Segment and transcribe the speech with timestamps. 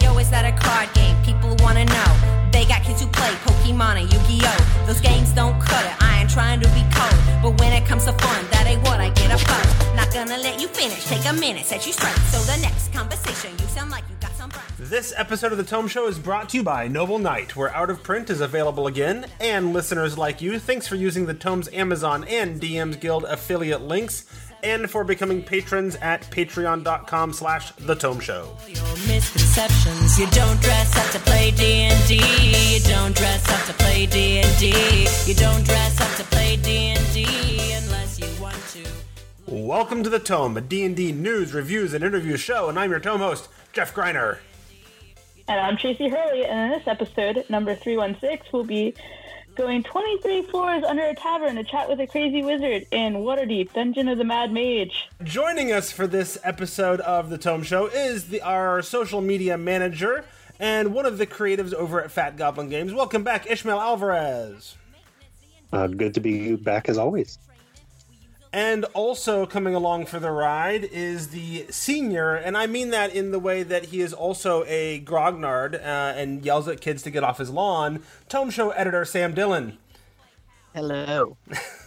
[0.00, 1.16] Yo, is that a card game?
[1.24, 2.50] People wanna know.
[2.52, 4.84] They got kids who play Pokemon and Yu-Gi-Oh!
[4.86, 6.02] Those games don't cut it.
[6.02, 6.84] I ain't trying to be
[7.42, 9.96] but when it comes to fun, that ain't what I get up for.
[9.96, 11.06] Not gonna let you finish.
[11.06, 12.14] Take a minute, set you straight.
[12.28, 14.50] So the next conversation, you sound like you got some.
[14.78, 17.88] This episode of the Tome Show is brought to you by Noble Knight, where Out
[17.88, 19.26] of Print is available again.
[19.40, 24.26] And listeners like you, thanks for using the Tome's Amazon and DM's Guild affiliate links,
[24.62, 28.56] and for becoming patrons at patreon.com slash the Tome Show.
[29.06, 30.18] Misconceptions.
[30.18, 32.16] You don't dress up to play D&D.
[32.74, 35.06] You don't dress up to play D&D.
[35.26, 38.84] You don't dress up to play D&D unless you want to.
[39.46, 43.20] Welcome to the Tome, a D&D news, reviews, and interview show, and I'm your Tome
[43.20, 44.38] host, Jeff Greiner.
[45.48, 48.94] And I'm Tracy Hurley, and in this episode, number 316, we'll be
[49.60, 54.08] going 23 floors under a tavern to chat with a crazy wizard in Waterdeep, Dungeon
[54.08, 55.10] of the Mad Mage.
[55.22, 60.24] Joining us for this episode of the Tome Show is the, our social media manager
[60.58, 62.94] and one of the creatives over at Fat Goblin Games.
[62.94, 64.76] Welcome back, Ishmael Alvarez.
[65.74, 67.38] Uh, good to be back as always.
[68.52, 73.30] And also coming along for the ride is the senior, and I mean that in
[73.30, 77.22] the way that he is also a grognard uh, and yells at kids to get
[77.22, 78.02] off his lawn.
[78.28, 79.78] Tome Show editor Sam Dillon.
[80.74, 81.36] Hello.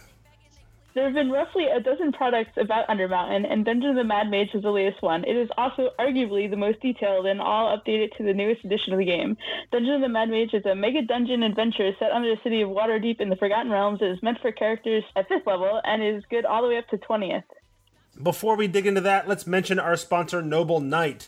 [0.94, 4.54] There have been roughly a dozen products about Undermountain, and Dungeon of the Mad Mage
[4.54, 5.24] is the latest one.
[5.24, 9.00] It is also arguably the most detailed and all updated to the newest edition of
[9.00, 9.36] the game.
[9.72, 12.68] Dungeon of the Mad Mage is a mega dungeon adventure set under the city of
[12.68, 14.02] Waterdeep in the Forgotten Realms.
[14.02, 16.86] It is meant for characters at 5th level and is good all the way up
[16.90, 17.42] to 20th.
[18.22, 21.26] Before we dig into that, let's mention our sponsor, Noble Knight,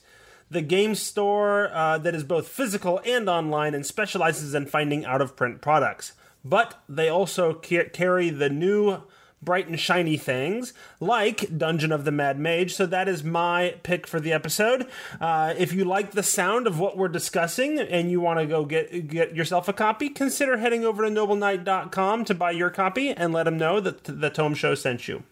[0.48, 5.20] the game store uh, that is both physical and online and specializes in finding out
[5.20, 6.12] of print products.
[6.44, 9.02] But they also ca- carry the new
[9.42, 12.74] bright and shiny things like Dungeon of the Mad Mage.
[12.74, 14.86] So that is my pick for the episode.
[15.20, 18.64] Uh, if you like the sound of what we're discussing and you want to go
[18.64, 23.32] get get yourself a copy, consider heading over to nobleknight.com to buy your copy and
[23.32, 25.22] let them know that the Tome Show sent you.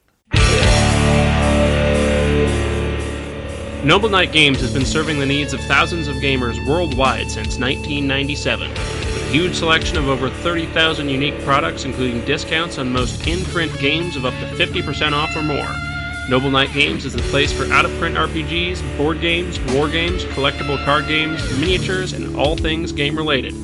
[3.85, 9.14] Noble Knight Games has been serving the needs of thousands of gamers worldwide since 1997.
[9.35, 14.25] Huge selection of over 30,000 unique products, including discounts on most in print games of
[14.25, 15.67] up to 50% off or more.
[16.29, 20.23] Noble Knight Games is the place for out of print RPGs, board games, war games,
[20.27, 23.55] collectible card games, miniatures, and all things game related.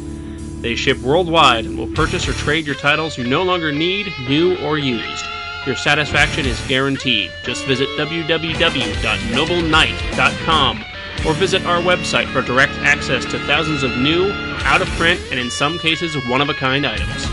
[0.60, 4.56] They ship worldwide and will purchase or trade your titles you no longer need, new,
[4.66, 5.24] or used.
[5.66, 7.30] Your satisfaction is guaranteed.
[7.44, 10.84] Just visit www.nobleknight.com
[11.26, 14.30] or visit our website for direct access to thousands of new,
[14.64, 17.26] out of print, and in some cases, one of a kind items.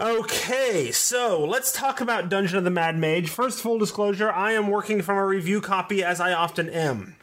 [0.00, 3.28] Okay, so let's talk about Dungeon of the Mad Mage.
[3.30, 7.16] First, full disclosure, I am working from a review copy as I often am.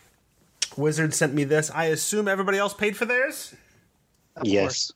[0.77, 1.69] Wizard sent me this.
[1.71, 3.53] I assume everybody else paid for theirs?
[4.43, 4.91] yes.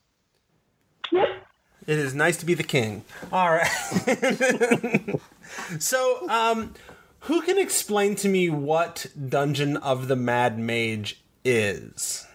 [1.12, 3.04] It is nice to be the king.
[3.32, 5.20] All right.
[5.80, 6.74] so, um,
[7.26, 12.26] who can explain to me what Dungeon of the Mad Mage is?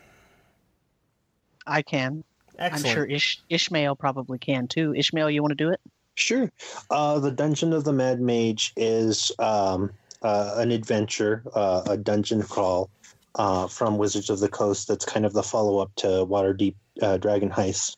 [1.66, 2.24] I can.
[2.58, 2.86] Excellent.
[2.86, 4.94] I'm sure Ish- Ishmael probably can too.
[4.94, 5.80] Ishmael, you want to do it?
[6.16, 6.50] Sure.
[6.90, 9.90] Uh, the Dungeon of the Mad Mage is um,
[10.22, 12.90] uh, an adventure, uh, a dungeon crawl
[13.36, 17.16] uh, from Wizards of the Coast that's kind of the follow up to Waterdeep uh,
[17.16, 17.96] Dragon Heist.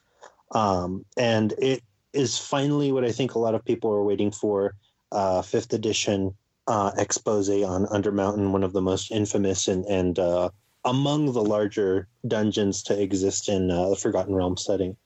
[0.52, 1.82] Um, and it
[2.12, 4.74] is finally what I think a lot of people are waiting for
[5.10, 6.34] uh, fifth edition
[6.66, 10.50] uh, expose on Undermountain, one of the most infamous and, and uh,
[10.84, 14.96] among the larger dungeons to exist in uh, the Forgotten Realms setting.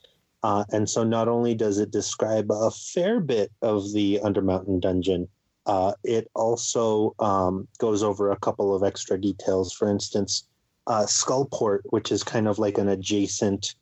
[0.42, 5.28] Uh, and so not only does it describe a fair bit of the Undermountain dungeon,
[5.66, 9.72] uh, it also um, goes over a couple of extra details.
[9.72, 10.46] For instance,
[10.86, 13.74] uh, Skullport, which is kind of like an adjacent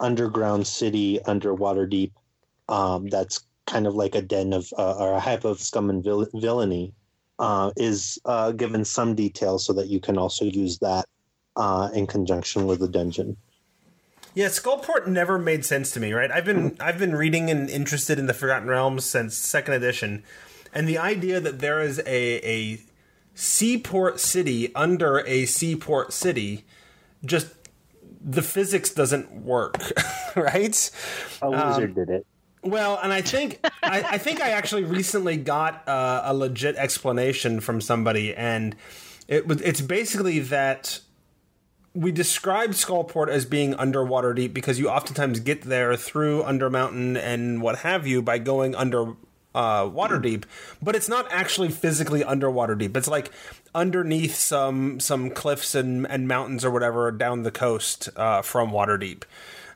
[0.00, 2.10] underground city under Waterdeep,
[2.68, 6.02] um, that's kind of like a den of uh, or a hive of scum and
[6.02, 6.92] vil- villainy,
[7.42, 11.06] uh, is uh, given some details so that you can also use that
[11.56, 13.36] uh, in conjunction with the dungeon.
[14.32, 16.30] Yeah, Skullport never made sense to me, right?
[16.30, 20.22] I've been I've been reading and interested in the Forgotten Realms since second edition,
[20.72, 22.80] and the idea that there is a a
[23.34, 26.64] seaport city under a seaport city
[27.24, 27.48] just
[28.24, 29.78] the physics doesn't work,
[30.36, 30.90] right?
[31.42, 32.26] A wizard did it.
[32.62, 37.60] Well, and I think I, I think I actually recently got uh, a legit explanation
[37.60, 38.76] from somebody, and
[39.26, 41.00] it was it's basically that
[41.94, 47.60] we describe Skullport as being underwater deep because you oftentimes get there through Undermountain and
[47.60, 49.14] what have you by going under
[49.54, 50.44] uh, Waterdeep,
[50.80, 52.96] but it's not actually physically underwater deep.
[52.96, 53.30] It's like
[53.74, 59.24] underneath some some cliffs and, and mountains or whatever down the coast uh, from Waterdeep,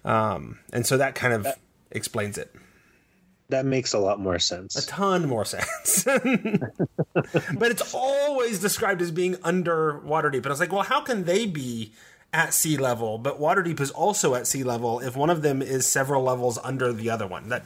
[0.04, 1.48] um, and so that kind of
[1.90, 2.54] explains it
[3.48, 4.76] That makes a lot more sense.
[4.76, 6.04] a ton more sense.
[6.04, 11.24] but it's always described as being under Waterdeep, and I was like, well, how can
[11.24, 11.92] they be?
[12.32, 14.98] At sea level, but Waterdeep is also at sea level.
[14.98, 17.62] If one of them is several levels under the other one, that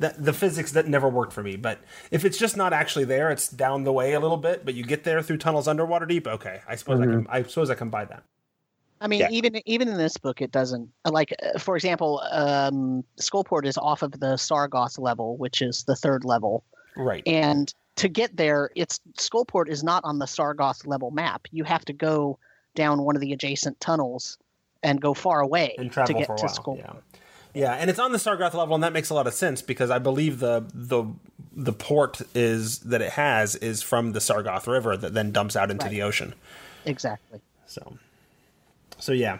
[0.00, 1.56] that the physics that never worked for me.
[1.56, 1.80] But
[2.10, 4.84] if it's just not actually there, it's down the way a little bit, but you
[4.84, 6.26] get there through tunnels underwater deep.
[6.26, 7.24] Okay, I suppose I can.
[7.24, 7.32] Mm-hmm.
[7.32, 8.24] I suppose I can buy that.
[9.00, 9.28] I mean, Yeah.
[9.30, 11.34] even even in this book, it doesn't like.
[11.42, 16.24] uh, For example, um, Skullport is off of the Sargauth level, which is the third
[16.24, 16.64] level,
[16.96, 17.22] Right.
[17.26, 21.46] and to get there, it's Skullport is not on the Sargauth level map.
[21.50, 22.38] You have to go
[22.74, 24.38] down one of the adjacent tunnels
[24.82, 26.54] and go far away and to get for a to while.
[26.54, 26.78] Skullport.
[26.78, 26.92] Yeah.
[27.52, 29.90] Yeah, and it's on the Sargauth level, and that makes a lot of sense because
[29.90, 31.04] I believe the the
[31.52, 35.68] the port is that it has is from the Sargauth River that then dumps out
[35.70, 35.90] into Right.
[35.90, 36.34] the ocean.
[36.84, 37.40] Exactly.
[37.66, 37.98] So,
[39.00, 39.38] so yeah.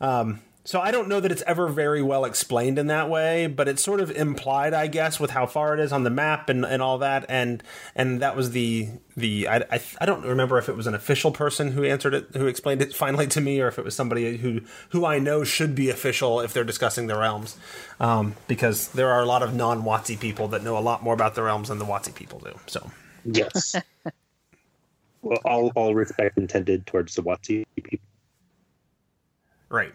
[0.00, 3.66] Um, so I don't know that it's ever very well explained in that way, but
[3.66, 6.64] it's sort of implied, I guess, with how far it is on the map and,
[6.64, 7.26] and all that.
[7.28, 7.62] And
[7.96, 11.32] and that was the the I, I I don't remember if it was an official
[11.32, 14.36] person who answered it, who explained it finally to me, or if it was somebody
[14.36, 17.56] who who I know should be official if they're discussing the realms,
[17.98, 21.14] um, because there are a lot of non Watsy people that know a lot more
[21.14, 22.56] about the realms than the Watsy people do.
[22.66, 22.88] So.
[23.24, 23.74] Yes.
[25.22, 27.98] well, all all respect intended towards the Watsi people.
[29.72, 29.94] Right.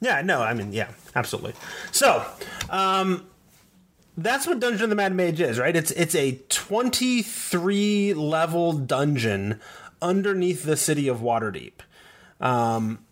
[0.00, 1.54] Yeah, no, I mean, yeah, absolutely.
[1.92, 2.24] So,
[2.70, 3.26] um
[4.16, 5.76] that's what Dungeon of the Mad Mage is, right?
[5.76, 9.60] It's it's a 23 level dungeon
[10.02, 11.74] underneath the city of Waterdeep.
[12.40, 13.04] Um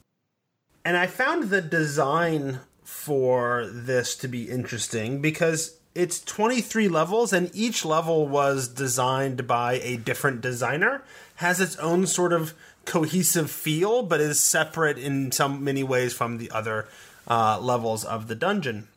[0.85, 7.51] and I found the design for this to be interesting because it's 23 levels and
[7.55, 11.03] each level was designed by a different designer
[11.37, 12.55] has its own sort of
[12.87, 16.88] cohesive feel but is separate in some many ways from the other
[17.29, 18.88] uh, levels of the dungeon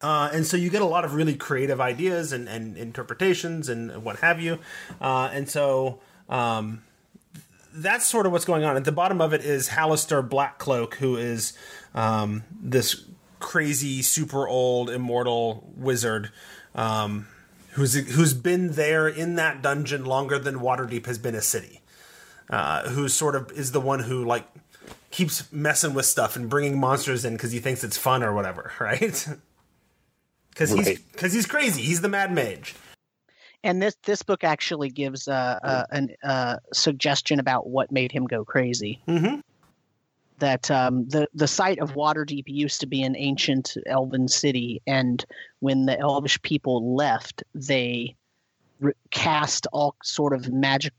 [0.00, 4.02] uh, and so you get a lot of really creative ideas and, and interpretations and
[4.02, 4.58] what have you
[5.00, 6.82] uh, and so um,
[7.74, 8.76] that's sort of what's going on.
[8.76, 11.52] At the bottom of it is Halaster Blackcloak, who is
[11.94, 13.04] um, this
[13.40, 16.30] crazy, super old, immortal wizard
[16.74, 17.26] um,
[17.72, 21.80] who's who's been there in that dungeon longer than Waterdeep has been a city.
[22.50, 24.46] Uh, who sort of is the one who like
[25.10, 28.72] keeps messing with stuff and bringing monsters in because he thinks it's fun or whatever,
[28.80, 29.26] right?
[30.50, 30.98] Because he's Right.
[31.12, 31.82] because he's crazy.
[31.82, 32.74] He's the Mad Mage.
[33.62, 38.26] And this this book actually gives a, uh, an uh, suggestion about what made him
[38.26, 39.00] go crazy.
[39.08, 39.40] Mm-hmm.
[40.38, 45.24] That um, the the site of Waterdeep used to be an ancient elven city, and
[45.60, 48.14] when the elvish people left, they
[48.80, 50.92] re- cast all sort of magic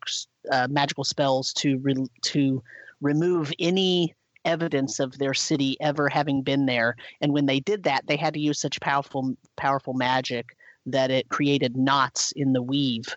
[0.52, 2.64] uh, magical spells to re- to
[3.02, 4.14] remove any
[4.46, 6.96] evidence of their city ever having been there.
[7.22, 10.56] And when they did that, they had to use such powerful powerful magic
[10.86, 13.08] that it created knots in the weave.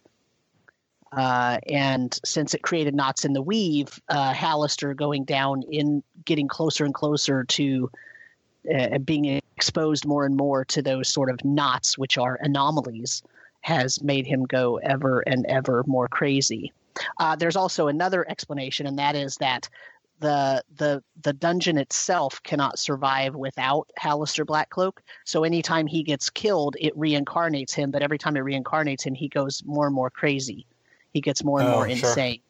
[1.12, 6.48] Uh, and since it created knots in the weave, uh, Halaster going down in getting
[6.48, 7.90] closer and closer to
[8.74, 13.22] uh, being exposed more and more to those sort of knots, which are anomalies,
[13.62, 16.72] has made him go ever and ever more crazy.
[17.18, 19.68] Uh, there's also another explanation, and that is that
[20.20, 24.98] the the the dungeon itself cannot survive without Halaster Blackcloak.
[25.24, 27.90] So anytime he gets killed, it reincarnates him.
[27.90, 30.66] But every time it reincarnates him, he goes more and more crazy.
[31.12, 32.10] He gets more and Oh, more sure.
[32.10, 32.40] insane.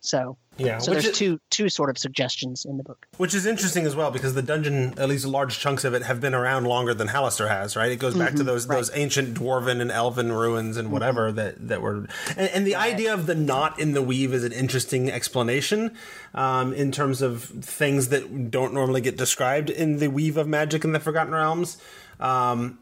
[0.00, 3.06] So Yeah, so there's is- two two sort of suggestions in the book.
[3.18, 6.20] Which is interesting as well because the dungeon, at least large chunks of it, have
[6.20, 7.76] been around longer than Halaster has.
[7.76, 7.92] Right?
[7.92, 8.76] It goes back to those right.
[8.76, 12.06] those ancient dwarven and elven ruins and whatever that that were.
[12.36, 15.94] And, and the idea of the knot in the weave is an interesting explanation
[16.34, 20.84] um, in terms of things that don't normally get described in the weave of magic
[20.84, 21.76] in the Forgotten Realms.
[22.18, 22.78] Um,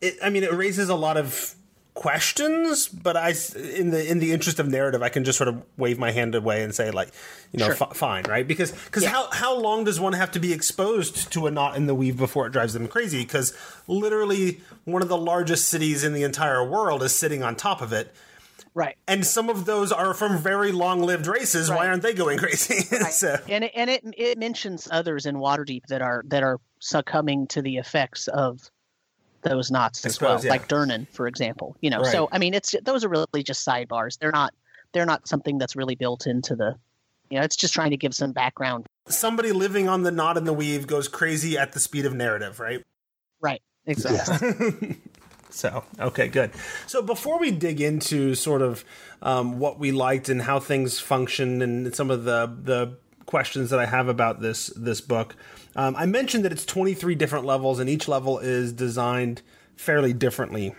[0.00, 1.54] it, I mean, it raises a lot of
[1.94, 3.34] questions, but I,
[3.76, 6.34] in the in the interest of narrative, I can just sort of wave my hand
[6.34, 7.08] away and say, like,
[7.52, 7.74] you know, Sure.
[7.76, 8.46] fi- fine, right?
[8.46, 9.10] Because because Yeah.
[9.10, 12.16] how how long does one have to be exposed to a knot in the weave
[12.16, 13.22] before it drives them crazy?
[13.22, 13.54] Because
[13.86, 17.92] literally, one of the largest cities in the entire world is sitting on top of
[17.92, 18.12] it.
[18.76, 18.96] Right.
[19.06, 21.70] And some of those are from very long-lived races.
[21.70, 22.80] Why aren't they going crazy?
[23.10, 27.46] so, And it, and it it mentions others in Waterdeep that are that are succumbing
[27.48, 28.68] to the effects of
[29.44, 30.50] those knots as suppose, well, yeah.
[30.50, 31.76] like Durnan, for example.
[31.80, 32.12] You know, Right.
[32.12, 34.18] so I mean, it's those are really just sidebars.
[34.18, 34.52] They're not
[34.92, 36.74] they're not something that's really built into the.
[37.30, 38.86] You know, it's just trying to give some background.
[39.08, 42.60] somebody living on the knot in the weave goes crazy at the speed of narrative,
[42.60, 42.82] right?
[43.40, 43.62] Right.
[43.86, 44.96] Exactly.
[45.50, 46.50] So, okay, good.
[46.88, 48.84] So, before we dig into sort of
[49.22, 53.80] um, what we liked and how things function and some of the the questions that
[53.80, 55.36] I have about this this book,
[55.76, 59.42] um, I mentioned that it's 23 different levels, and each level is designed
[59.76, 60.74] fairly differently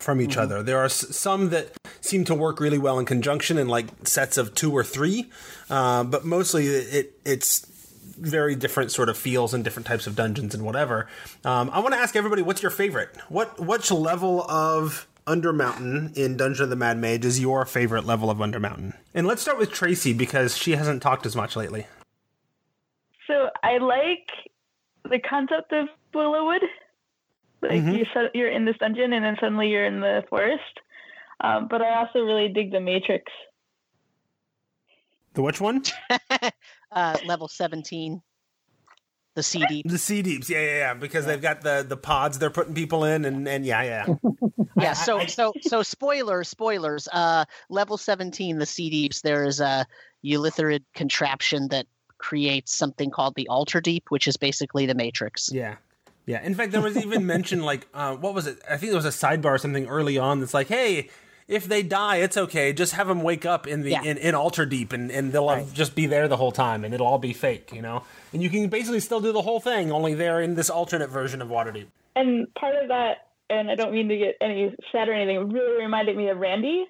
[0.00, 0.62] from each other.
[0.62, 4.36] There are s- some that seem to work really well in conjunction in like sets
[4.36, 5.30] of two or three,
[5.70, 7.66] uh, but mostly it it's
[8.18, 11.08] very different sort of feels and different types of dungeons and whatever.
[11.44, 13.08] Um, I want to ask everybody, what's your favorite?
[13.28, 18.30] What which level of Undermountain in Dungeon of the Mad Mage is your favorite level
[18.30, 18.94] of Undermountain?
[19.14, 21.86] And let's start with Tracy because she hasn't talked as much lately.
[23.26, 24.28] So I like
[25.10, 26.60] the concept of Wyllowwood.
[27.62, 27.96] Like Mhm.
[27.98, 30.80] you said, you're in this dungeon and then suddenly you're in the forest.
[31.40, 33.32] Um, but I also really dig the Matrix.
[35.32, 35.82] The which one?
[36.92, 38.22] uh, level 17,
[39.34, 39.82] the CD.
[39.84, 40.48] The Sea Deeps.
[40.48, 40.94] Yeah, yeah, yeah.
[40.94, 44.06] Because they've got the the pods they're putting people in, and and yeah, yeah.
[44.76, 47.06] Yeah, so so so spoilers, spoilers.
[47.12, 49.22] Uh, level 17, the CDs.
[49.22, 49.86] There is a
[50.24, 51.86] Ulitharid contraption that
[52.18, 55.50] creates something called the Alter Deep, which is basically the Matrix.
[55.52, 55.76] Yeah.
[56.26, 56.42] Yeah.
[56.42, 58.58] In fact, there was even mention like, uh, what was it?
[58.68, 61.10] I think there was a sidebar or something early on that's like, hey,
[61.48, 62.72] if they die, it's okay.
[62.72, 64.02] Just have them wake up in the Yeah.
[64.02, 66.92] in, in Alter Deep, and, and they'll have- just be there the whole time, and
[66.94, 68.02] it'll all be fake, you know.
[68.32, 71.40] And you can basically still do the whole thing, only they're in this alternate version
[71.42, 71.86] of Waterdeep.
[72.16, 75.52] And part of that, and I don't mean to get any sad or anything, it
[75.52, 76.86] really reminded me of Randy.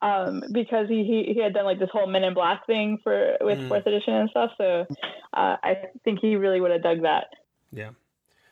[0.00, 3.36] Um, because he, he he had done like this whole Men in Black thing for
[3.40, 3.66] with Mm.
[3.66, 4.86] fourth edition and stuff, so
[5.34, 7.24] uh, I think he really would have dug that.
[7.72, 7.90] Yeah.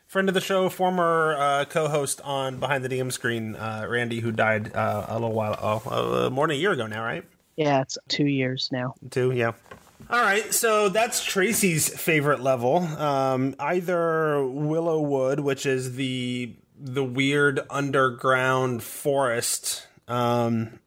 [0.06, 4.30] Friend of the show, former uh, co-host on Behind the DM Screen, uh, Randy, who
[4.30, 7.24] died uh, a little while, oh, uh, more than a year ago now, right?
[7.56, 8.94] Yeah, it's two years now.
[9.10, 9.52] Two, yeah.
[10.08, 12.78] All right, so that's Tracy's favorite level.
[12.78, 20.78] Um, either Wyllowwood, which is the the weird underground forest, um,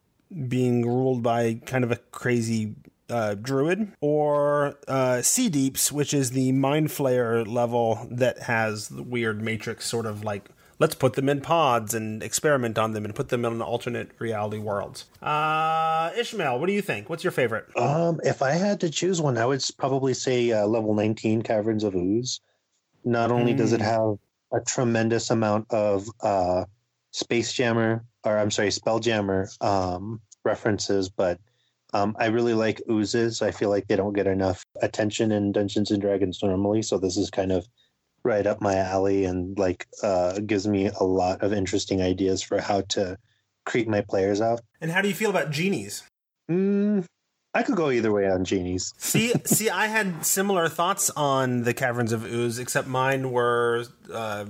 [0.47, 2.75] being ruled by kind of a crazy
[3.09, 9.03] uh, druid, or uh, Sea Deeps, which is the Mind Flayer level that has the
[9.03, 10.49] weird matrix sort of like
[10.79, 14.57] let's put them in pods and experiment on them and put them in alternate reality
[14.59, 15.05] worlds.
[15.21, 17.09] Uh, Ishmael, what do you think?
[17.09, 17.65] What's your favorite?
[17.75, 21.83] Um, if I had to choose one, I would probably say uh, level 19 Caverns
[21.83, 22.39] of Ooze.
[23.03, 23.83] Not only does it Mm.
[23.83, 26.63] have a tremendous amount of uh,
[27.11, 31.39] Space Jammer, or I'm sorry, Spelljammer um, references, but
[31.93, 33.41] um, I really like oozes.
[33.41, 37.17] I feel like they don't get enough attention in Dungeons and Dragons normally, so this
[37.17, 37.67] is kind of
[38.23, 42.59] right up my alley and like uh, gives me a lot of interesting ideas for
[42.61, 43.17] how to
[43.65, 44.61] creep my players out.
[44.81, 46.03] And how do you feel about genies?
[46.49, 47.05] Mm,
[47.53, 48.93] I could go either way on genies.
[48.97, 53.85] see, see, I had similar thoughts on the Caverns of Ooze, except mine were.
[54.11, 54.45] Uh,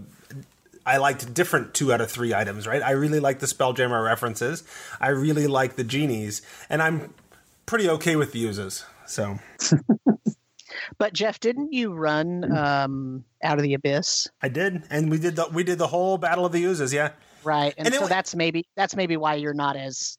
[0.85, 2.81] I liked different two out of three items, right?
[2.81, 4.63] I really like the Spelljammer references.
[4.99, 7.13] I really like the genies, and I'm
[7.69, 8.83] pretty okay with the uses.
[9.05, 9.37] So
[10.97, 14.27] But Jeff, didn't you run um, out of the abyss?
[14.41, 17.11] I did, and we did the we did the whole Battle of the Uses, yeah.
[17.43, 20.17] Right, and, And so wa- that's maybe that's maybe why you're not as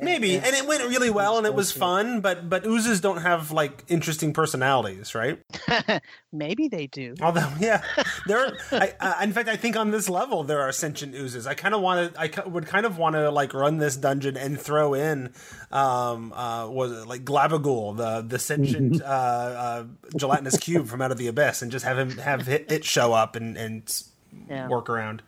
[0.00, 2.20] Maybe, and it went really well, and it was fun.
[2.20, 5.38] But but oozes don't have like interesting personalities, right?
[6.32, 7.14] maybe they do.
[7.22, 7.82] Although, yeah,
[8.26, 8.46] there.
[8.46, 11.46] Are, I, uh, in fact, I think on this level there are sentient oozes.
[11.46, 12.20] I kind of want to.
[12.20, 15.32] I ki- would kind of want to like run this dungeon and throw in,
[15.70, 19.84] um, uh, was it like Glabbagool, the the sentient uh, uh,
[20.16, 23.12] gelatinous cube from Out of the Abyss, and just have him have it, it show
[23.12, 24.02] up and and
[24.48, 24.68] Yeah.
[24.68, 25.22] work around.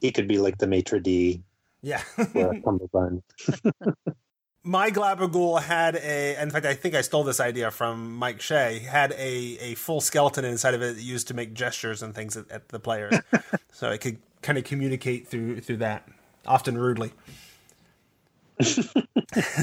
[0.00, 1.42] He could be like the maitre d
[1.82, 2.02] Yeah.
[2.34, 3.22] or a cummerbund.
[4.64, 8.80] my Glabbagool had a in fact I think I stole this idea from Mike Shea
[8.80, 12.50] had a, a full skeleton inside of it used to make gestures and things at,
[12.50, 13.14] at the players
[13.72, 16.08] so it could kind of communicate through through that
[16.46, 17.12] often rudely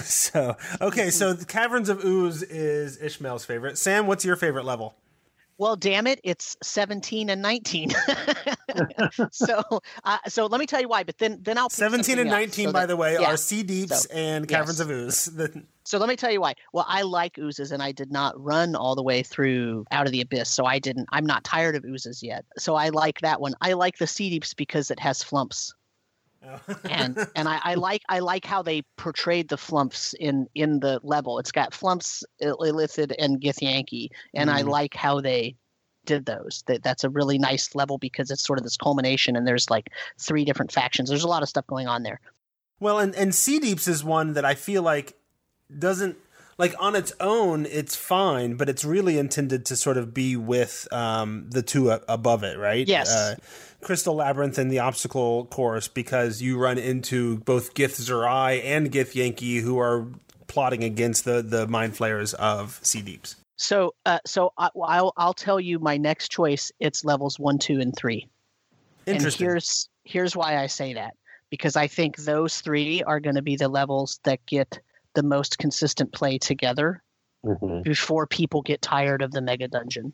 [0.04, 4.96] so okay so the caverns of ooze is Ishmael's favorite Sam what's your favorite level
[5.58, 7.92] Well, damn it, it's 17 and 19.
[9.32, 9.64] so,
[10.04, 11.04] uh, so let me tell you why.
[11.04, 13.32] But then, then I'll 17 and 19 so by that- the way yeah.
[13.34, 15.28] are sea deeps So, and caverns yes.
[15.28, 16.56] of ooze So let me tell you why.
[16.74, 20.12] Well, I like oozes, and I did not run all the way through Out of
[20.12, 21.08] the Abyss, so I didn't.
[21.12, 23.54] I'm not tired of oozes yet, so I like that one.
[23.62, 25.74] I like the sea deeps because it has flumps,
[26.90, 31.00] and and I, I like I like how they portrayed the flumps in in the
[31.04, 31.40] level.
[31.40, 34.68] It's got flumps, Il- Illithid, and Githyanki, and I Mhm.
[34.70, 35.56] like how they
[36.06, 36.64] did those.
[36.68, 39.90] That that's a really nice level because it's sort of this culmination, and there's like
[40.20, 41.10] three different factions.
[41.10, 42.20] There's a lot of stuff going on there.
[42.80, 45.18] Well, and and Sea Deeps is one that I feel like
[45.80, 46.18] doesn't
[46.58, 50.88] like on its own, it's fine, but it's really intended to sort of be with
[50.92, 52.88] um, the two a- above it, right?
[52.88, 53.14] Yes.
[53.14, 53.36] Uh,
[53.82, 59.80] Crystal Labyrinth and the obstacle course because you run into both Githzerai and Githyanki who
[59.80, 60.08] are
[60.48, 63.36] plotting against the the mind flayers of Sea Deeps.
[63.58, 66.72] So, uh, so I, I'll I'll tell you my next choice.
[66.80, 68.28] It's levels one, two, and three.
[69.06, 69.46] Interesting.
[69.46, 71.14] And here's here's why I say that
[71.50, 74.80] because I think those three are going to be the levels that get
[75.16, 77.02] the most consistent play together
[77.44, 77.84] Mhm.
[77.84, 80.14] before people get tired of the mega dungeon.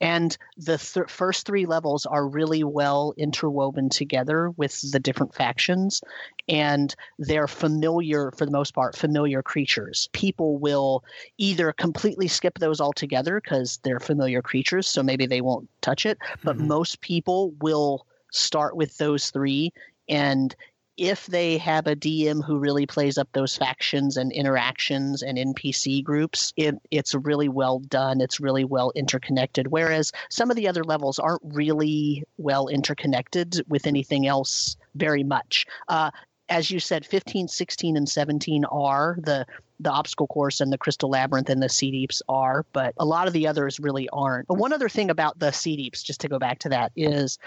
[0.00, 6.02] And the th- first three levels are really well interwoven together with the different factions,
[6.48, 10.08] and they're familiar, for the most part, familiar creatures.
[10.12, 11.04] People will
[11.38, 16.18] either completely skip those altogether because they're familiar creatures, so maybe they won't touch it,
[16.44, 16.68] but Mhm.
[16.68, 19.72] most people will start with those three
[20.08, 20.54] and
[20.96, 26.04] if they have a DM who really plays up those factions and interactions and NPC
[26.04, 28.20] groups, it, it's really well done.
[28.20, 29.68] It's really well interconnected.
[29.68, 35.66] Whereas some of the other levels aren't really well interconnected with anything else very much.
[35.88, 36.10] Uh,
[36.48, 39.46] as you said, 15, 16, and 17 are the
[39.80, 43.26] the obstacle course and the crystal labyrinth and the sea deeps are, but a lot
[43.26, 44.46] of the others really aren't.
[44.46, 47.38] But one other thing about the sea deeps, just to go back to that, is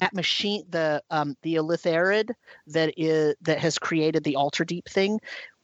[0.00, 2.30] that machine, the um, the Ulitharid
[2.68, 5.20] that is that has created the alter deep thing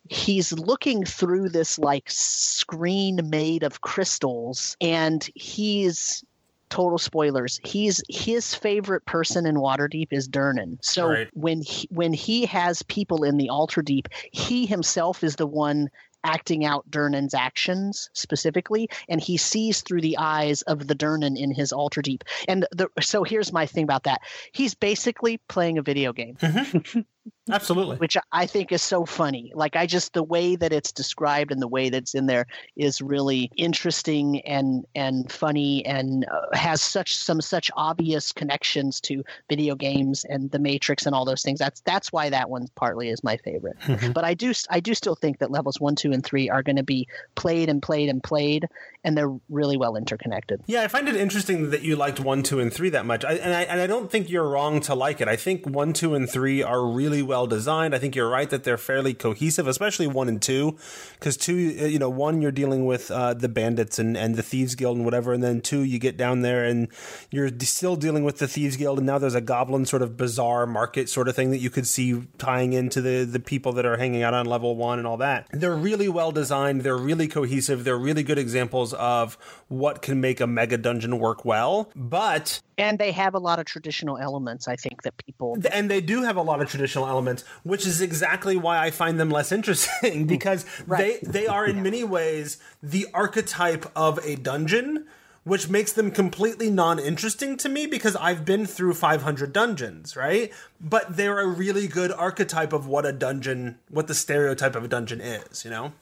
[0.09, 6.25] he's looking through this like screen made of crystals and he's
[6.71, 11.29] total spoilers he's his favorite person in waterdeep is durnan so Right.
[11.35, 15.89] when he, when he has people in the alter deep he himself is the one
[16.25, 21.53] acting out Durnan's actions specifically, and he sees through the eyes of the Durnan in
[21.53, 22.25] his alter deep.
[22.49, 27.01] And the, so here's my thing about that: he's basically playing a video game mm-hmm.
[27.51, 27.97] Absolutely.
[27.97, 29.53] which I think is so funny.
[29.55, 33.01] Like I just the way that it's described and the way that's in there is
[33.01, 39.75] really interesting and and funny and uh, has such some such obvious connections to video
[39.75, 41.59] games and the Matrix and all those things.
[41.59, 43.77] That's that's why that one partly is my favorite.
[44.15, 46.77] But I do I do still think that levels 1, 2 and 3 are going
[46.77, 48.69] to be played and played and played
[49.05, 50.63] and they're really well interconnected.
[50.67, 53.35] Yeah, I find it interesting that you liked one, two, and three that much, I,
[53.35, 55.29] and I and I don't think you're wrong to like it.
[55.29, 57.95] I think one, two, and three are really well designed.
[57.95, 60.79] I think you're right that they're fairly cohesive, especially one and two,
[61.19, 64.43] because two, uh, you know, one you're dealing with uh, the bandits and and the
[64.43, 66.89] thieves guild and whatever, and then two you get down there and
[67.31, 70.67] you're still dealing with the thieves guild, and now there's a goblin sort of bizarre
[70.67, 73.97] market sort of thing that you could see tying into the the people that are
[73.97, 75.49] hanging out on level one and all that.
[75.51, 76.83] They're really well designed.
[76.83, 77.83] They're really cohesive.
[77.83, 79.37] They're really good examples of
[79.73, 81.91] what can make a mega dungeon work well.
[81.97, 86.01] But And they have a lot of traditional elements I think that people and they
[86.01, 89.51] do have a lot of traditional elements, which is exactly why I find them less
[89.51, 91.19] interesting because Right.
[91.23, 95.07] they they are in many ways the archetype of a dungeon.
[95.45, 100.53] Which makes them completely non-interesting to me because I've been through 500 dungeons, right?
[100.81, 104.89] But they're a really good archetype of what a dungeon, what the stereotype of a
[104.89, 105.95] dungeon is, you know?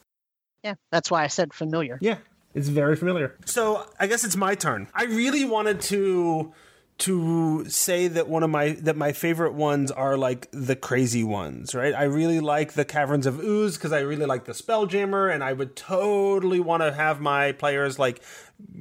[0.62, 1.98] Yeah, that's why I said familiar.
[2.02, 2.18] Yeah,
[2.54, 3.36] it's very familiar.
[3.44, 4.88] So I guess it's my turn.
[4.94, 6.52] I really wanted to
[7.00, 11.74] to say that one of my that my favorite ones are like the crazy ones,
[11.74, 11.94] right?
[11.94, 15.54] I really like the Caverns of Ooze because I really like the Spelljammer, and I
[15.54, 18.20] would totally want to have my players like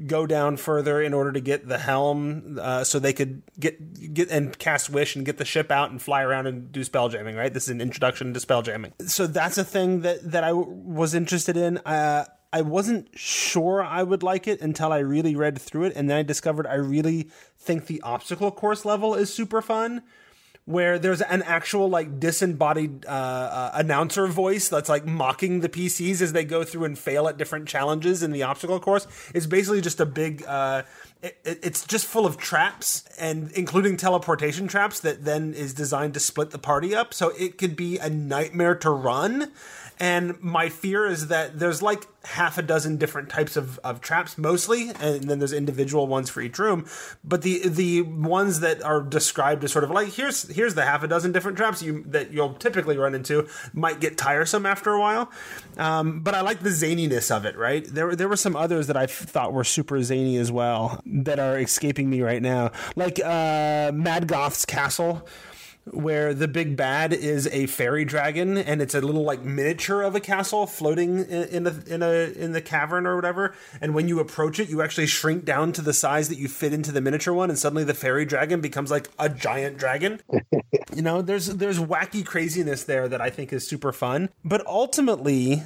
[0.05, 4.29] go down further in order to get the helm, uh, so they could get get
[4.29, 7.37] and cast wish and get the ship out and fly around and do spell jamming.
[7.37, 10.49] Right, this is an introduction to spell jamming, So that's a thing that that I
[10.49, 11.77] w- was interested in.
[11.79, 16.09] Uh, I wasn't sure I would like it until I really read through it, and
[16.09, 20.03] then I discovered I really think the obstacle course level is super fun.
[20.65, 26.21] Where there's an actual like disembodied uh, uh, announcer voice that's like mocking the PCs
[26.21, 29.07] as they go through and fail at different challenges in the obstacle course.
[29.33, 30.43] It's basically just a big.
[30.45, 30.83] Uh,
[31.23, 36.13] it, it- it's just full of traps and including teleportation traps that then is designed
[36.13, 37.15] to split the party up.
[37.15, 39.51] So it could be a nightmare to run.
[39.99, 44.37] And my fear is that there's like half a dozen different types of, of traps
[44.37, 46.85] mostly, and then there's individual ones for each room.
[47.23, 51.03] But the the ones that are described as sort of like here's here's the half
[51.03, 54.99] a dozen different traps you that you'll typically run into might get tiresome after a
[54.99, 55.29] while.
[55.77, 57.57] Um, but I like the zaniness of it.
[57.57, 61.39] Right there there were some others that I thought were super zany as well that
[61.39, 65.27] are escaping me right now, like uh, Maddgoth's Castle
[65.85, 70.13] where the big bad is a fairy dragon and it's a little like miniature of
[70.13, 74.07] a castle floating in, in a in a in the cavern or whatever and when
[74.07, 77.01] you approach it you actually shrink down to the size that you fit into the
[77.01, 80.21] miniature one and suddenly the fairy dragon becomes like a giant dragon.
[80.95, 85.63] You know there's there's wacky craziness there that I think is super fun but ultimately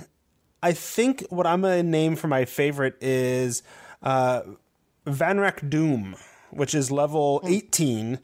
[0.62, 3.64] I think what I'm gonna name for my favorite is
[4.02, 4.42] uh,
[5.06, 6.18] Vanrakdoom,
[6.52, 8.20] which is level 18,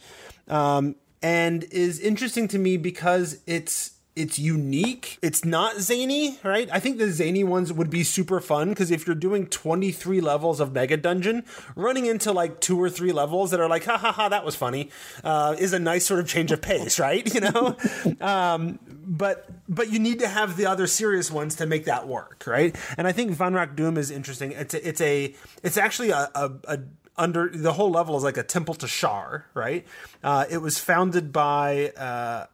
[0.47, 5.17] um, and is interesting to me because it's it's unique.
[5.21, 6.67] It's not zany, right?
[6.73, 10.60] I think the zany ones would be super fun because if you're doing 23 levels
[10.60, 14.12] of Mega Dungeon, running into like two or three levels that are like, ha ha
[14.12, 14.89] ha, that was funny,
[15.23, 17.27] uh, is a nice sort of change of pace, right?
[17.39, 17.77] You know?
[18.19, 22.43] um, but but you need to have the other serious ones to make that work,
[22.45, 22.75] right?
[22.97, 24.51] And I think Vanrakdoom is interesting.
[24.51, 26.79] It's a, it's a it's actually a, a, a
[27.19, 29.86] under the whole level is like a temple to Shar, right?
[30.23, 32.45] Uh, it was founded by uh,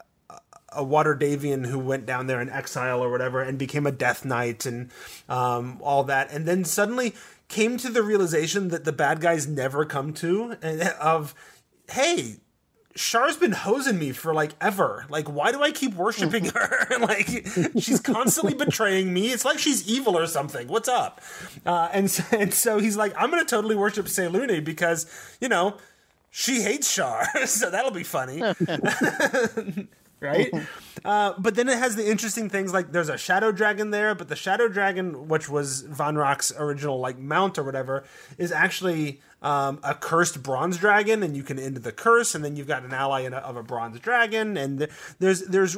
[0.73, 4.65] a Waterdhavian who went down there in exile or whatever and became a Death Knight
[4.65, 4.91] and
[5.30, 7.15] um, all that, and then suddenly
[7.47, 10.58] came to the realization that the bad guys never come to
[10.99, 11.36] of,
[11.89, 12.38] hey.
[12.95, 15.05] Shar's been hosing me for like ever.
[15.10, 16.88] Like, why do I keep worshiping her?
[16.99, 17.27] like,
[17.77, 19.31] she's constantly betraying me.
[19.31, 20.67] It's like she's evil or something.
[20.67, 21.21] What's up?
[21.65, 25.05] Uh, and so, and so he's like, I'm gonna totally worship Selûne because
[25.41, 25.77] you know
[26.31, 28.41] she hates Shar, so that'll be funny
[30.25, 30.53] right?
[31.03, 34.27] uh, but then it has the interesting things like there's a shadow dragon there, but
[34.27, 38.03] the shadow dragon, which was Vanrak's original like mount or whatever,
[38.38, 42.56] is actually um, a cursed bronze dragon, and you can end the curse, and then
[42.56, 45.78] you've got an ally a, of a bronze dragon, and th- there's there's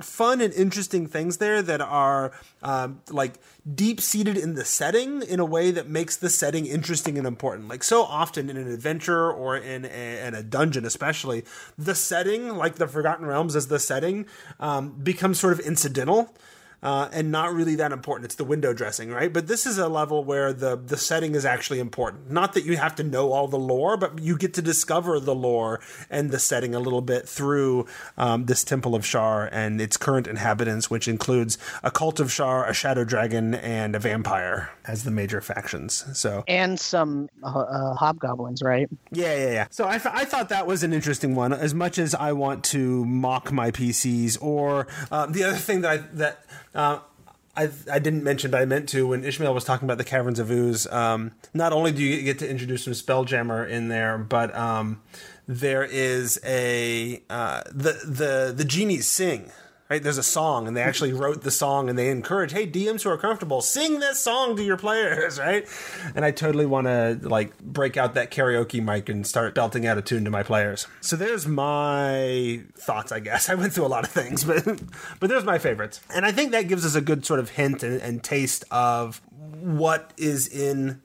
[0.00, 3.34] fun and interesting things there that are um, like
[3.74, 7.68] deep seated in the setting in a way that makes the setting interesting and important.
[7.68, 11.44] Like so often in an adventure or in a, in a dungeon, especially
[11.76, 14.26] the setting, like the Forgotten Realms, as the setting
[14.58, 16.34] um, becomes sort of incidental
[16.82, 18.24] uh, and not really that important.
[18.24, 19.32] It's the window dressing, right?
[19.32, 22.30] But this is a level where the the setting is actually important.
[22.30, 25.34] Not that you have to know all the lore, but you get to discover the
[25.34, 27.86] lore and the setting a little bit through
[28.18, 32.68] um, this Temple of Shar and its current inhabitants, which includes a cult of Shar,
[32.68, 36.04] a shadow dragon, and a vampire as the major factions.
[36.18, 38.88] So and some uh, uh, hobgoblins, right?
[39.12, 39.66] Yeah, yeah, yeah.
[39.70, 41.52] So I, I thought that was an interesting one.
[41.52, 45.90] As much as I want to mock my PCs, or uh, the other thing that
[45.90, 47.00] I that uh,
[47.54, 50.38] I, I didn't mention, but I meant to when Ishmael was talking about the Caverns
[50.38, 50.86] of Ooze.
[50.86, 55.02] Um, not only do you get to introduce some Spelljammer in there, but um,
[55.46, 59.50] there is a uh, the the the genies sing
[59.92, 60.02] right?
[60.02, 63.10] There's a song, and they actually wrote the song, and they encourage, hey, DMs who
[63.10, 65.68] are comfortable, sing this song to your players, right?
[66.14, 69.98] And I totally want to like break out that karaoke mic and start belting out
[69.98, 70.86] a tune to my players.
[71.02, 73.48] So there's my thoughts, I guess.
[73.50, 74.64] I went through a lot of things, but
[75.20, 77.82] but there's my favorites, and I think that gives us a good sort of hint
[77.82, 79.20] and, and taste of
[79.60, 81.01] what is in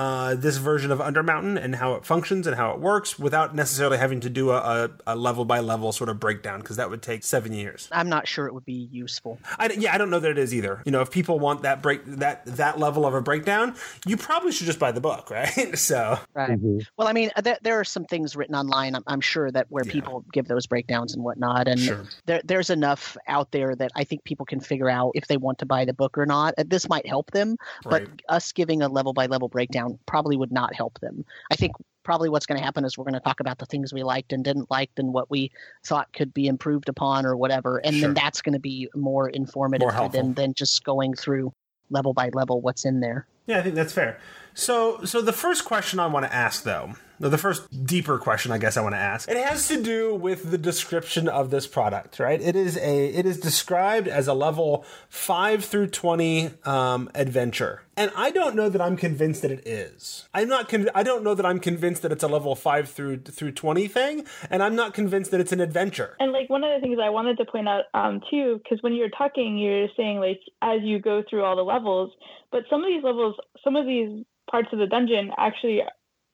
[0.00, 3.98] uh, this version of Undermountain and how it functions and how it works without necessarily
[3.98, 7.02] having to do a, a, a level by level sort of breakdown because that would
[7.02, 7.86] take seven years.
[7.92, 9.38] I'm not sure it would be useful.
[9.58, 10.82] I, yeah, I don't know that it is either.
[10.86, 13.74] You know, if people want that break that that level of a breakdown,
[14.06, 15.76] you probably should just buy the book, right?
[15.76, 16.52] so right.
[16.52, 16.78] Mm-hmm.
[16.96, 18.94] Well, I mean, there, there are some things written online.
[18.94, 19.92] I'm, I'm sure that where yeah.
[19.92, 22.04] people give those breakdowns and whatnot, and sure.
[22.24, 25.58] there, there's enough out there that I think people can figure out if they want
[25.58, 26.54] to buy the book or not.
[26.56, 28.08] This might help them, right.
[28.08, 31.24] but us giving a level by level breakdown probably would not help them.
[31.50, 31.72] I think
[32.02, 34.32] probably what's going to happen is we're going to talk about the things we liked
[34.32, 35.50] and didn't like and what we
[35.84, 37.78] thought could be improved upon or whatever.
[37.78, 38.08] And sure.
[38.08, 41.52] then that's going to be more informative more for them than just going through
[41.90, 43.26] level by level what's in there.
[43.46, 44.18] Yeah, I think that's fair.
[44.54, 48.56] So, so the first question I want to ask, though, the first deeper question I
[48.56, 52.18] guess I want to ask, it has to do with the description of this product,
[52.18, 52.40] right?
[52.40, 58.10] It is a, it is described as a level five through twenty um, adventure, and
[58.16, 60.28] I don't know that I'm convinced that it is.
[60.32, 60.70] I'm not.
[60.70, 63.86] Con- I don't know that I'm convinced that it's a level five through through twenty
[63.86, 66.16] thing, and I'm not convinced that it's an adventure.
[66.20, 68.94] And like one of the things I wanted to point out um, too, because when
[68.94, 72.12] you're talking, you're saying like as you go through all the levels,
[72.50, 75.82] but some of these levels, some of these parts of the dungeon actually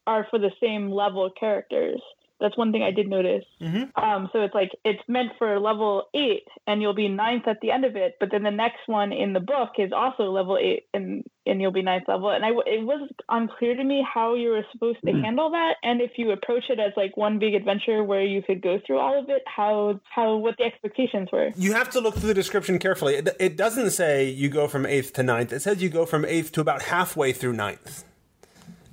[0.07, 2.01] are for the same level characters.
[2.39, 3.45] That's one thing I did notice.
[3.63, 3.99] Mm-hmm.
[3.99, 7.71] Um, so it's like it's meant for level eight, and you'll be ninth at the
[7.71, 8.17] end of it.
[8.21, 11.73] But then the next one in the book is also level eight, and and you'll
[11.73, 12.31] be ninth level.
[12.31, 15.25] And I it was unclear to me how you were supposed to mm-hmm.
[15.25, 18.61] handle that, and if you approach it as like one big adventure where you could
[18.61, 21.53] go through all of it, how how what the expectations were.
[21.57, 23.15] You have to look through the description carefully.
[23.15, 25.55] It, it doesn't say you go from eighth to ninth.
[25.55, 28.05] It says you go from eighth to about halfway through ninth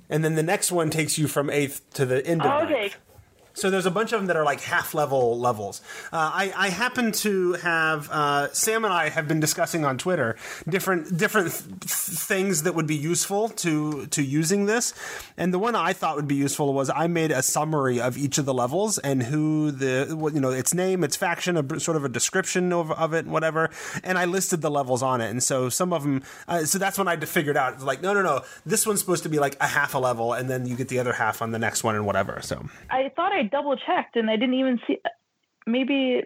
[0.08, 2.72] and then the next one takes you from eighth to the end of okay.
[2.72, 2.96] ninth.
[3.54, 5.80] So there's a bunch of them that are like half level levels.
[6.12, 10.36] Uh, I, I happen to have uh, Sam and I have been discussing on Twitter
[10.68, 14.92] different different th- things that would be useful to to using this,
[15.36, 18.38] and the one I thought would be useful was I made a summary of each
[18.38, 21.96] of the levels and who the what, you know its name, its faction, a sort
[21.96, 23.70] of a description of, of it, whatever,
[24.02, 25.30] and I listed the levels on it.
[25.30, 28.22] And so some of them, uh, so that's when I figured out like no no
[28.22, 30.88] no, this one's supposed to be like a half a level, and then you get
[30.88, 32.40] the other half on the next one and whatever.
[32.42, 34.98] So I thought I double checked and I didn't even see.
[35.66, 36.22] Maybe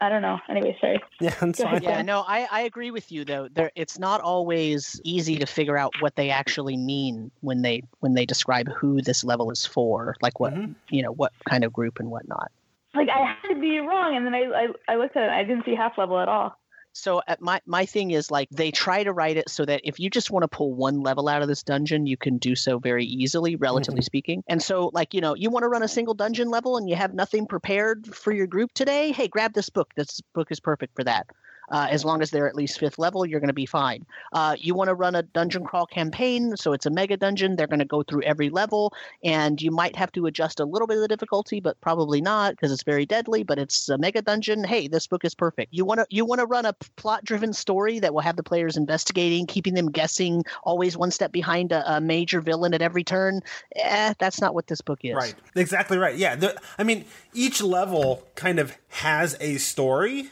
[0.00, 0.38] I don't know.
[0.50, 1.02] Anyway, sorry.
[1.20, 1.76] yeah, that's Go fine.
[1.76, 1.82] ahead.
[1.82, 3.48] Yeah, no, I, I agree with you though.
[3.48, 8.12] There, it's not always easy to figure out what they actually mean when they when
[8.14, 10.74] they describe who this level is for, like what Mhm.
[10.90, 12.50] you know, what kind of group and whatnot.
[12.94, 15.26] Like I had to be wrong, and then I I, I looked at it.
[15.26, 16.58] and I didn't see half level at all.
[16.96, 20.00] So at my my thing is like they try to write it so that if
[20.00, 22.78] you just want to pull one level out of this dungeon, you can do so
[22.78, 24.04] very easily, relatively mm-hmm.
[24.04, 24.44] speaking.
[24.48, 26.96] And so like you know you want to run a single dungeon level and you
[26.96, 29.92] have nothing prepared for your group today, hey, grab this book.
[29.94, 31.26] This book is perfect for that.
[31.70, 34.04] Uh, as long as they're at least fifth level, you're going to be fine.
[34.32, 37.56] Uh, you want to run a dungeon crawl campaign, so it's a mega dungeon.
[37.56, 38.92] They're going to go through every level,
[39.24, 42.52] and you might have to adjust a little bit of the difficulty, but probably not
[42.52, 43.42] because it's very deadly.
[43.42, 44.64] But it's a mega dungeon.
[44.64, 45.72] Hey, this book is perfect.
[45.72, 48.76] You want to you want to run a plot-driven story that will have the players
[48.76, 53.40] investigating, keeping them guessing, always one step behind a, a major villain at every turn.
[53.76, 55.14] Eh, that's not what this book is.
[55.14, 55.34] Right.
[55.54, 56.16] Exactly right.
[56.16, 56.36] Yeah.
[56.36, 60.30] The, I mean, each level kind of has a story,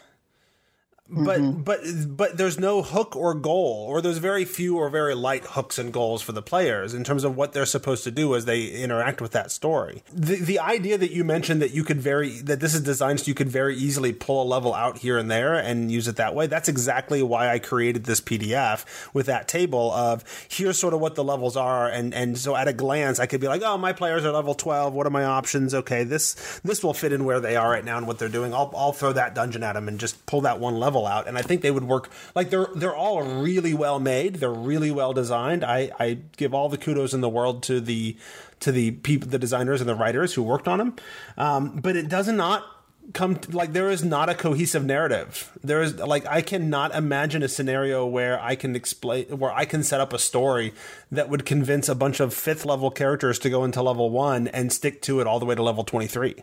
[1.15, 1.63] but Mm-hmm.
[1.63, 1.81] but
[2.17, 5.93] but there's no hook or goal, or there's very few or very light hooks and
[5.93, 9.21] goals for the players in terms of what they're supposed to do as they interact
[9.21, 10.03] with that story.
[10.13, 13.27] The the idea that you mentioned that you could very that this is designed so
[13.27, 16.35] you could very easily pull a level out here and there and use it that
[16.35, 16.47] way.
[16.47, 21.15] That's exactly why I created this PDF with that table of here's sort of what
[21.15, 23.93] the levels are, and and so at a glance I could be like, oh, my
[23.93, 24.95] players are level twelve.
[24.95, 25.75] What are my options?
[25.75, 28.55] Okay, this this will fit in where they are right now and what they're doing.
[28.55, 31.39] I'll I'll throw that dungeon at them and just pull that one level out, and
[31.39, 32.11] I think they would work.
[32.35, 34.37] Like they're they're all really well made.
[34.37, 35.65] They're really well designed.
[35.65, 38.17] I I give all the kudos in the world to the
[38.61, 40.97] to the people, the designers and the writers who worked on them.
[41.37, 42.65] Um, but it does not
[43.13, 45.53] come to, like there is not a cohesive narrative.
[45.63, 49.83] There is like I cannot imagine a scenario where I can explain where I can
[49.83, 50.73] set up a story
[51.13, 54.73] that would convince a bunch of fifth level characters to go into level 1 and
[54.73, 56.37] stick to it all the way to level 23.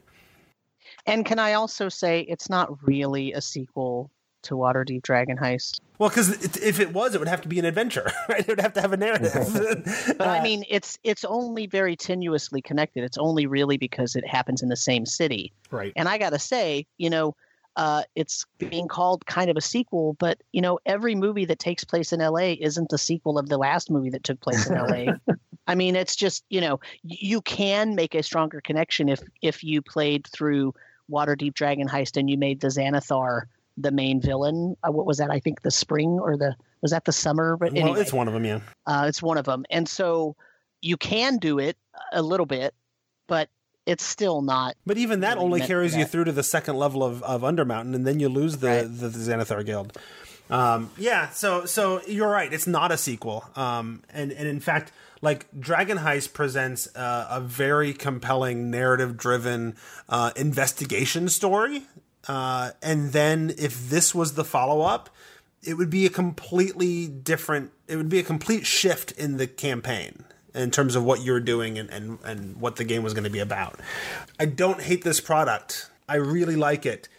[1.05, 4.11] And can I also say it's not really a sequel
[4.43, 5.79] to Waterdeep Dragon Heist?
[5.99, 8.39] Well, cuz if it was it would have to be an adventure, right?
[8.41, 9.33] It would have to have a narrative.
[10.17, 13.03] But Uh, I mean, it's it's only very tenuously connected.
[13.03, 15.53] It's only really because it happens in the same city.
[15.69, 15.93] right.
[15.95, 17.35] And I gotta say, you know,
[17.77, 21.83] uh, it's being called kind of a sequel, but you know, every movie that takes
[21.85, 25.13] place in LA isn't the sequel of the last movie that took place in LA.
[25.67, 29.81] I mean, it's just you know, you can make a stronger connection if if you
[29.81, 30.73] played through
[31.09, 33.43] Waterdeep Dragon Heist and you made the Xanathar
[33.77, 34.75] the main villain.
[34.83, 35.29] Uh, what was that?
[35.31, 37.57] I think the spring or the was that the summer?
[37.57, 38.59] But Well, it's one of them, yeah.
[38.85, 40.35] uh, it's one of them, and so
[40.81, 41.77] you can do it
[42.11, 42.73] a little bit,
[43.27, 43.49] but
[43.85, 44.75] it's still not.
[44.85, 47.93] But even that really only carries you through to the second level of, of Undermountain,
[47.95, 48.81] and then you lose the, Right.
[48.83, 49.97] the, the Xanathar Guild.
[50.49, 52.51] Um, yeah, so so you're right.
[52.51, 57.39] It's not a sequel, um, and and in fact, like Dragon Heist presents uh, a
[57.39, 59.75] very compelling narrative-driven
[60.09, 61.83] uh, investigation story,
[62.31, 65.09] uh, and then if this was the follow-up,
[65.61, 67.73] it would be a completely different.
[67.89, 70.23] It would be a complete shift in the campaign
[70.55, 73.29] in terms of what you're doing and, and, and what the game was going to
[73.29, 73.81] be about.
[74.39, 75.89] I don't hate this product.
[76.07, 77.09] I really like it,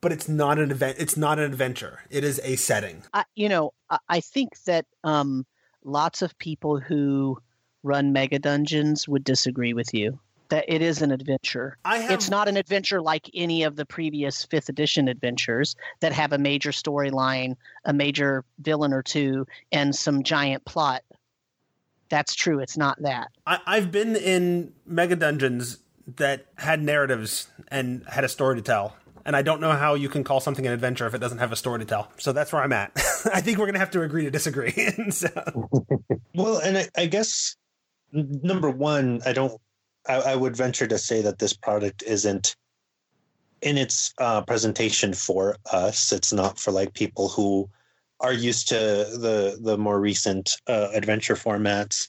[0.00, 0.96] but it's not an event.
[1.00, 1.98] It's not an adventure.
[2.08, 3.02] It is a setting.
[3.12, 5.44] I, you know, I, I think that um,
[5.82, 7.36] lots of people who
[7.82, 10.20] run mega dungeons would disagree with you
[10.52, 11.78] that it is an adventure.
[11.82, 12.10] I have.
[12.10, 16.38] It's not an adventure like any of the previous fifth edition adventures that have a
[16.38, 21.04] major storyline, a major villain or two, and some giant plot.
[22.10, 22.60] That's true.
[22.60, 23.28] It's not that.
[23.46, 25.78] I, I've been in mega dungeons
[26.16, 28.94] that had narratives and had a story to tell.
[29.24, 31.52] And I don't know how you can call something an adventure if it doesn't have
[31.52, 32.12] a story to tell.
[32.18, 32.92] So that's where I'm at.
[33.32, 34.72] I think we're going to have to agree to disagree.
[35.10, 35.30] so,
[36.34, 37.56] Well, and I, I guess
[38.12, 39.58] number one, I don't.
[40.08, 42.56] I, I would venture to say that this product isn't
[43.60, 46.12] in its uh, presentation for us.
[46.12, 47.68] It's not for like people who
[48.20, 52.08] are used to the the more recent uh, adventure formats,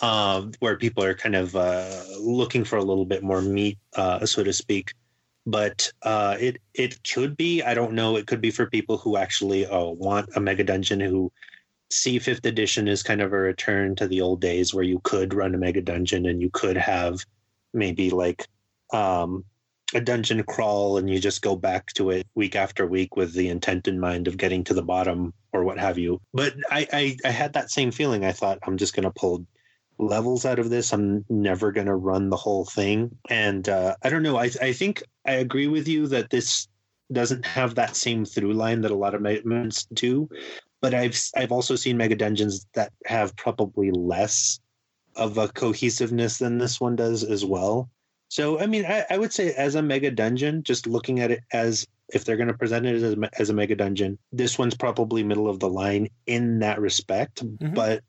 [0.00, 4.24] um, where people are kind of uh, looking for a little bit more meat, uh,
[4.26, 4.92] so to speak.
[5.44, 7.62] But uh, it it could be.
[7.62, 8.16] I don't know.
[8.16, 11.32] It could be for people who actually want a mega dungeon who
[11.92, 15.34] see fifth edition is kind of a return to the old days where you could
[15.34, 17.24] run a mega dungeon and you could have
[17.72, 18.46] maybe like
[18.92, 19.44] um
[19.94, 23.48] a dungeon crawl and you just go back to it week after week with the
[23.48, 26.20] intent in mind of getting to the bottom or what have you.
[26.32, 28.24] But I, I, I had that same feeling.
[28.24, 29.46] I thought I'm just going to pull
[29.98, 30.92] levels out of this.
[30.92, 33.16] I'm never going to run the whole thing.
[33.28, 34.38] And uh, I don't know.
[34.38, 36.68] I, I think I agree with you that this
[37.12, 40.28] doesn't have that same through line that a lot of Megaments do.
[40.82, 44.60] But I've I've also seen mega dungeons that have probably less
[45.16, 47.88] of a cohesiveness than this one does as well.
[48.28, 51.44] So I mean, I, I would say as a mega dungeon, just looking at it
[51.52, 54.74] as if they're going to present it as a, as a mega dungeon, this one's
[54.74, 57.44] probably middle of the line in that respect.
[57.46, 57.74] Mm-hmm.
[57.74, 58.02] But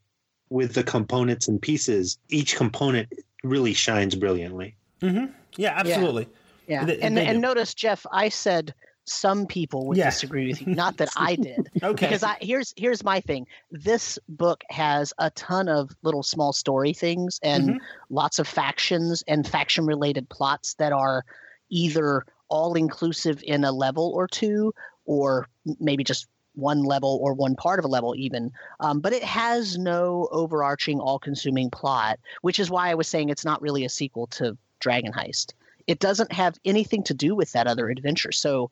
[0.50, 4.76] with the components and pieces, each component really shines brilliantly.
[5.00, 5.32] Mm-hmm.
[5.56, 6.28] Yeah, absolutely.
[6.66, 6.94] Yeah, yeah.
[7.02, 8.74] and and notice, Jeff, I said
[9.04, 10.06] some people would yeah.
[10.06, 10.74] disagree with you.
[10.74, 11.70] Not that I did.
[11.82, 12.06] okay.
[12.06, 13.46] Because I here's here's my thing.
[13.70, 17.76] This book has a ton of little small story things and mm-hmm.
[18.10, 21.24] lots of factions and faction related plots that are
[21.70, 24.74] either all inclusive in a level or two,
[25.06, 25.48] or
[25.80, 29.76] maybe just one level or one part of a level even um, but it has
[29.76, 34.28] no overarching all-consuming plot which is why i was saying it's not really a sequel
[34.28, 35.52] to dragon heist
[35.88, 38.70] it doesn't have anything to do with that other adventure so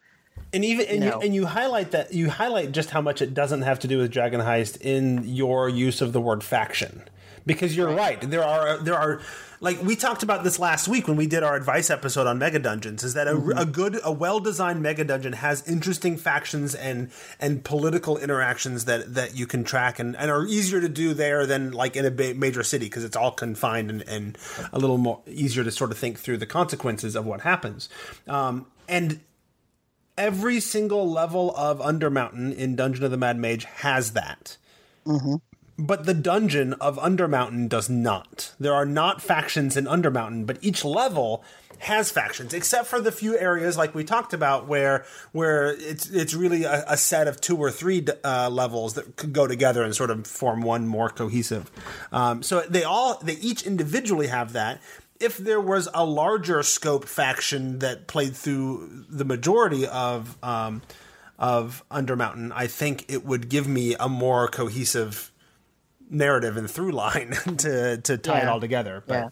[0.53, 3.63] and even and, you, and you highlight that you highlight just how much it doesn't
[3.63, 7.03] have to do with Dragon Heist in your use of the word faction,
[7.47, 8.21] because you're right.
[8.21, 9.23] There are there are
[9.61, 12.59] like we talked about this last week when we did our advice episode on mega
[12.59, 13.03] dungeons.
[13.03, 13.57] Is that a, mm-hmm.
[13.57, 19.15] a good a well designed mega dungeon has interesting factions and and political interactions that
[19.15, 22.35] that you can track and, and are easier to do there than like in a
[22.35, 24.39] major city because it's all confined and, and
[24.71, 27.89] a little more easier to sort of think through the consequences of what happens.
[28.29, 29.21] Um, and
[30.17, 34.57] every single level of Undermountain in Dungeon of the Mad Mage has that.
[35.07, 35.37] Mm-hmm.
[35.79, 38.53] But the dungeon of Undermountain does not.
[38.61, 41.43] There are not factions in Undermountain, but each level
[41.83, 46.33] has factions, except for the few areas like we talked about where where it's it's
[46.33, 49.97] really a, a set of two or three uh, levels that could go together and
[49.97, 51.69] sort of form one more cohesive.
[52.13, 54.81] Um, so they all they each individually have that,
[55.23, 60.83] if there was a larger scope faction that played through the majority of um,
[61.39, 65.33] of Undermountain, I think it would give me a more cohesive
[66.11, 68.43] narrative and through line to to tie yeah.
[68.43, 69.03] it all together.
[69.07, 69.15] But.
[69.15, 69.29] Yeah,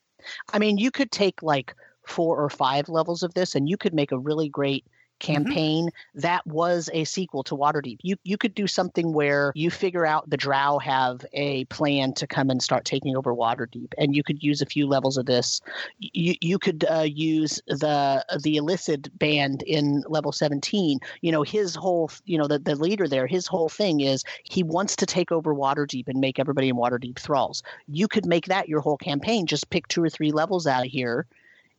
[0.52, 1.74] I mean, you could take like
[2.06, 4.84] four or five levels of this, and you could make a really great.
[5.20, 6.20] Campaign mm-hmm.
[6.20, 7.98] that was a sequel to Waterdeep.
[8.02, 12.26] You you could do something where you figure out the Drow have a plan to
[12.26, 15.60] come and start taking over Waterdeep, and you could use a few levels of this.
[15.98, 20.98] You you could uh, use the the illicit band in level seventeen.
[21.20, 23.26] You know his whole you know the the leader there.
[23.26, 27.18] His whole thing is he wants to take over Waterdeep and make everybody in Waterdeep
[27.18, 27.62] thralls.
[27.86, 29.46] You could make that your whole campaign.
[29.46, 31.26] Just pick two or three levels out of here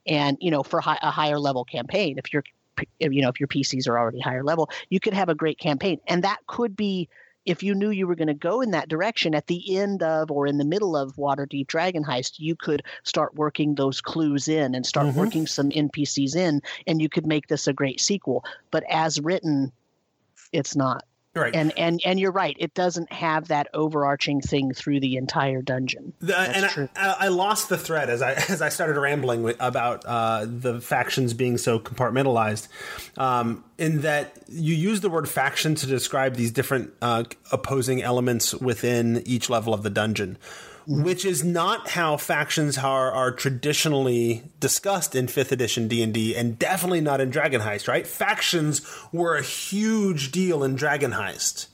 [0.07, 2.43] and you know for a higher level campaign if you're
[2.99, 5.99] you know if your PCs are already higher level, you could have a great campaign,
[6.07, 7.09] and that could be
[7.45, 10.29] if you knew you were going to go in that direction at the end of
[10.29, 14.75] or in the middle of Waterdeep Dragon Heist, you could start working those clues in
[14.75, 15.19] and start mm-hmm.
[15.19, 18.43] working some NPCs in, and you could make this a great sequel.
[18.69, 19.71] But as written,
[20.51, 21.03] it's not.
[21.33, 21.55] Right.
[21.55, 22.57] And and and you're right.
[22.59, 26.11] It doesn't have that overarching thing through the entire dungeon.
[26.19, 26.89] The, and true.
[26.93, 30.81] I, I, lost the thread as I as I started rambling with, about uh, the
[30.81, 32.67] factions being so compartmentalized.
[33.17, 38.53] Um, in that you use the word faction to describe these different uh, opposing elements
[38.53, 40.37] within each level of the dungeon
[40.87, 47.01] which is not how factions are, are traditionally discussed in 5th edition D&D and definitely
[47.01, 48.05] not in Dragon Heist, right?
[48.05, 51.67] Factions were a huge deal in Dragon Heist.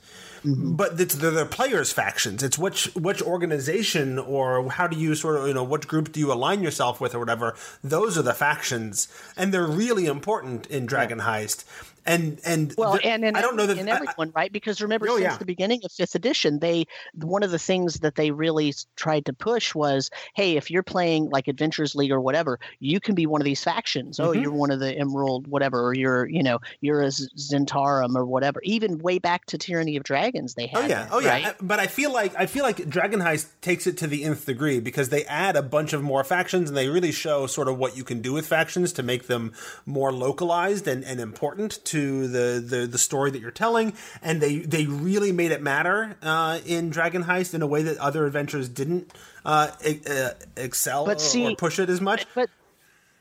[0.44, 0.74] Mm-hmm.
[0.74, 2.42] But it's the, the players' factions.
[2.42, 6.20] It's which which organization or how do you sort of you know what group do
[6.20, 7.56] you align yourself with or whatever.
[7.82, 11.26] Those are the factions, and they're really important in Dragon yeah.
[11.26, 11.64] Heist
[12.08, 14.50] and and well, the, and, and I don't know that in everyone, right?
[14.50, 15.36] Because remember, oh, since yeah.
[15.36, 19.32] the beginning of fifth edition, they one of the things that they really tried to
[19.32, 23.40] push was, hey, if you're playing like Adventures League or whatever, you can be one
[23.40, 24.18] of these factions.
[24.18, 24.38] Oh, mm-hmm.
[24.38, 28.24] Oh, you're one of the Emerald, whatever, or you're you know you're a Zhentarim or
[28.24, 28.60] whatever.
[28.64, 30.78] Even way back to Tyranny of Dragons, they had.
[30.78, 31.28] Oh yeah, that, oh yeah.
[31.30, 31.54] Right?
[31.60, 34.80] But I feel like I feel like Dragon Heist takes it to the nth degree
[34.80, 37.96] because they add a bunch of more factions and they really show sort of what
[37.96, 39.52] you can do with factions to make them
[39.84, 44.40] more localized and, and important to the, the the the story that you're telling, and
[44.40, 48.26] they they really made it matter uh, in Dragon Heist in a way that other
[48.26, 49.12] adventures didn't
[49.44, 49.70] uh,
[50.08, 52.26] uh, excel but see, or push it as much.
[52.34, 52.50] But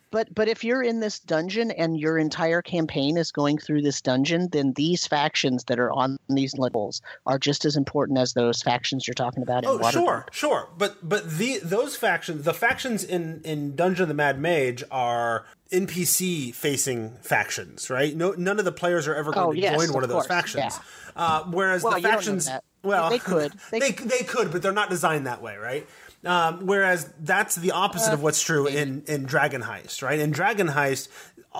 [0.10, 4.00] But but if you're in this dungeon and your entire campaign is going through this
[4.02, 8.62] dungeon, then these factions that are on these levels are just as important as those
[8.62, 9.92] factions you're talking about in Oh, Waterdeep.
[9.92, 10.70] sure, sure.
[10.78, 15.46] But but the those factions, the factions in in Dungeon of the Mad Mage are
[15.72, 18.16] NPC facing factions, right?
[18.16, 20.16] No, none of the players are ever going Oh, to yes, join one of of
[20.16, 20.76] those course, factions.
[20.76, 20.80] yeah.
[21.16, 22.50] Uh, whereas Well, the you don't know factions,
[22.84, 23.54] well, They could.
[23.72, 25.86] they They- they could, but they're not designed that way, right?
[26.26, 30.20] Um, whereas that's the opposite Uh, of what's true in in Dragon Heist, right?
[30.20, 31.10] In Dragon Heist,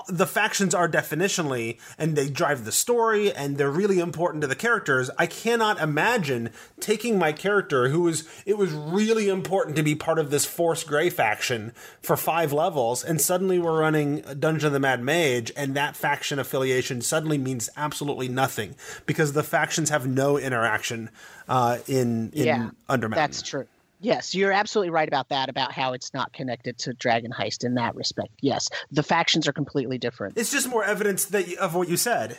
[0.08, 4.54] the factions are definitionally and they drive the story and they're really important to the
[4.54, 5.10] characters.
[5.18, 6.50] I cannot imagine
[6.80, 10.84] taking my character who was it was really important to be part of this Force
[10.84, 15.74] Grey faction for five levels and suddenly we're running Dungeon of the Mad Mage and
[15.74, 18.74] that faction affiliation suddenly means absolutely nothing
[19.06, 21.10] because the factions have no interaction
[21.48, 23.14] uh, in in yeah, Undermountain.
[23.14, 23.66] That's true.
[24.00, 27.74] Yes, you're absolutely right about that, about how it's not connected to Dragon Heist in
[27.74, 28.30] that respect.
[28.40, 30.38] Yes, the factions are completely different.
[30.38, 32.38] It's just more evidence that of what you said.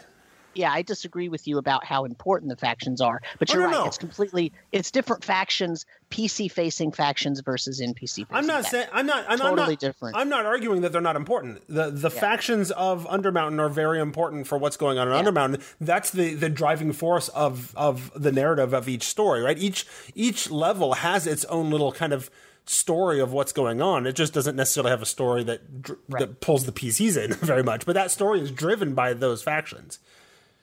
[0.56, 3.68] Yeah, I disagree with you about how important the factions are, but Oh, you're no,
[3.68, 3.82] right.
[3.82, 3.86] no.
[3.86, 8.26] It's completely, it's different factions, PC facing factions versus NPC.
[8.32, 10.16] I'm not saying I'm not I'm Totally not, different.
[10.18, 11.62] I'm not arguing that they're not important.
[11.68, 15.62] The the factions of Undermountain are very important for what's going on in Undermountain.
[15.80, 19.58] That's the the driving force of of the narrative of each story, right?
[19.58, 19.86] Each
[20.16, 22.30] each level has its own little kind of
[22.66, 24.06] story of what's going on.
[24.06, 27.64] It just doesn't necessarily have a story that dr- that pulls the PCs in very
[27.64, 30.00] much, but that story is driven by those factions.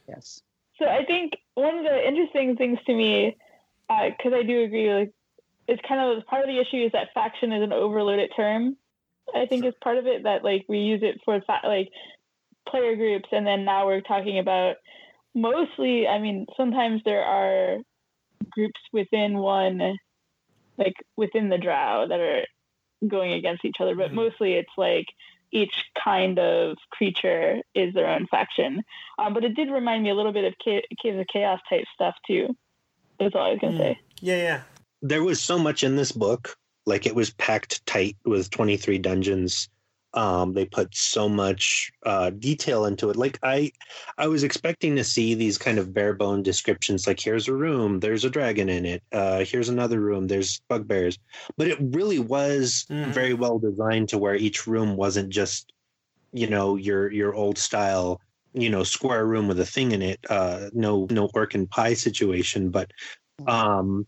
[0.08, 0.40] Yes.
[0.78, 3.36] So I think one of the interesting things to me,
[3.88, 5.12] uh, because I do agree, like
[5.68, 8.76] it's kind of part of the issue is that faction is an overloaded term.
[9.34, 11.88] I think is part of it that like we use it for fa- like
[12.68, 14.76] player groups, and then now we're talking about
[15.34, 16.06] mostly.
[16.06, 17.78] I mean, sometimes there are
[18.50, 19.96] groups within one,
[20.78, 22.44] like within the Drow, that are
[23.06, 24.16] going against each other, but mm-hmm.
[24.16, 25.06] mostly it's like
[25.52, 28.82] each kind of creature is their own faction.
[29.18, 31.84] Um, but it did remind me a little bit of Ca- Caves of Chaos type
[31.94, 32.56] stuff too.
[33.18, 33.98] That's all I was gonna say.
[34.20, 34.60] Yeah, yeah.
[35.02, 39.68] there was so much in this book like it was packed tight with 23 dungeons
[40.16, 43.70] um they put so much uh detail into it like i
[44.18, 48.00] i was expecting to see these kind of bare bone descriptions like here's a room
[48.00, 51.18] there's a dragon in it uh here's another room there's bugbears
[51.56, 53.12] but it really was Mhm.
[53.12, 55.72] very well designed to where each room wasn't just
[56.32, 58.20] you know your your old style
[58.54, 61.94] you know square room with a thing in it uh no no orc and pie
[61.94, 62.90] situation but
[63.46, 64.06] um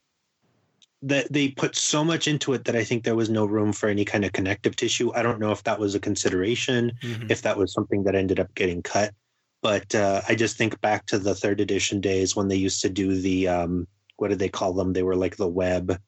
[1.03, 3.89] that they put so much into it that I think there was no room for
[3.89, 5.13] any kind of connective tissue.
[5.15, 7.31] I don't know if that was a consideration, Mhm.
[7.31, 9.15] if that was something that ended up getting cut.
[9.63, 12.89] But uh, I just think back to the third edition days when they used to
[12.89, 13.87] do the um,
[14.17, 14.93] what did they call them?
[14.93, 16.01] They were like the web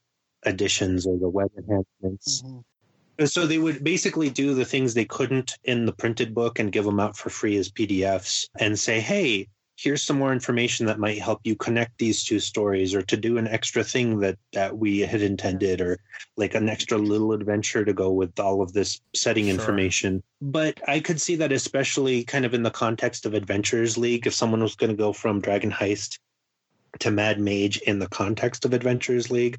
[0.44, 2.42] editions or the web enhancements.
[2.42, 2.64] Mhm.
[3.26, 6.84] So they would basically do the things they couldn't in the printed book and give
[6.84, 9.46] them out for free as PDFs and say, hey,
[9.82, 13.38] here's some more information that might help you connect these two stories or to do
[13.38, 15.98] an extra thing that, that we had intended or
[16.36, 19.54] like an extra little adventure to go with all of this setting Sure.
[19.54, 20.22] information.
[20.42, 24.34] But I could see that especially kind of in the context of Adventurers League, if
[24.34, 26.18] someone was going to go from Dragon Heist
[26.98, 29.58] to Mad Mage in the context of Adventurers League,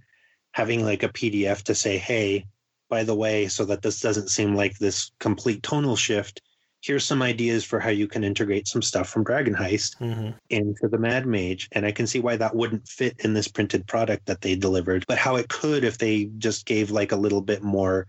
[0.51, 2.45] having like a PDF to say, hey,
[2.89, 6.41] by the way, so that this doesn't seem like this complete tonal shift,
[6.82, 10.36] here's some ideas for how you can integrate some stuff from Dragon Heist Mhm.
[10.50, 11.70] into the Mad Mage.
[11.74, 15.06] And I can see why that wouldn't fit in this printed product that they delivered,
[15.08, 18.08] but how it could if they just gave like a little bit more.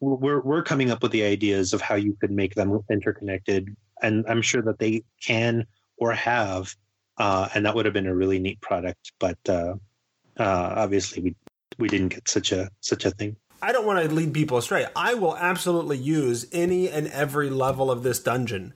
[0.00, 3.76] We're, we're coming up with the ideas of how you could make them interconnected.
[4.02, 5.66] And I'm sure that they can
[5.96, 6.74] or have.
[7.18, 9.12] Uh, and that would have been a really neat product.
[9.18, 9.74] But uh,
[10.38, 11.36] uh, obviously, we
[11.78, 13.36] we didn't get such a such a thing.
[13.62, 14.86] I don't want to lead people astray.
[14.96, 18.74] I will absolutely use any and every level of this dungeon.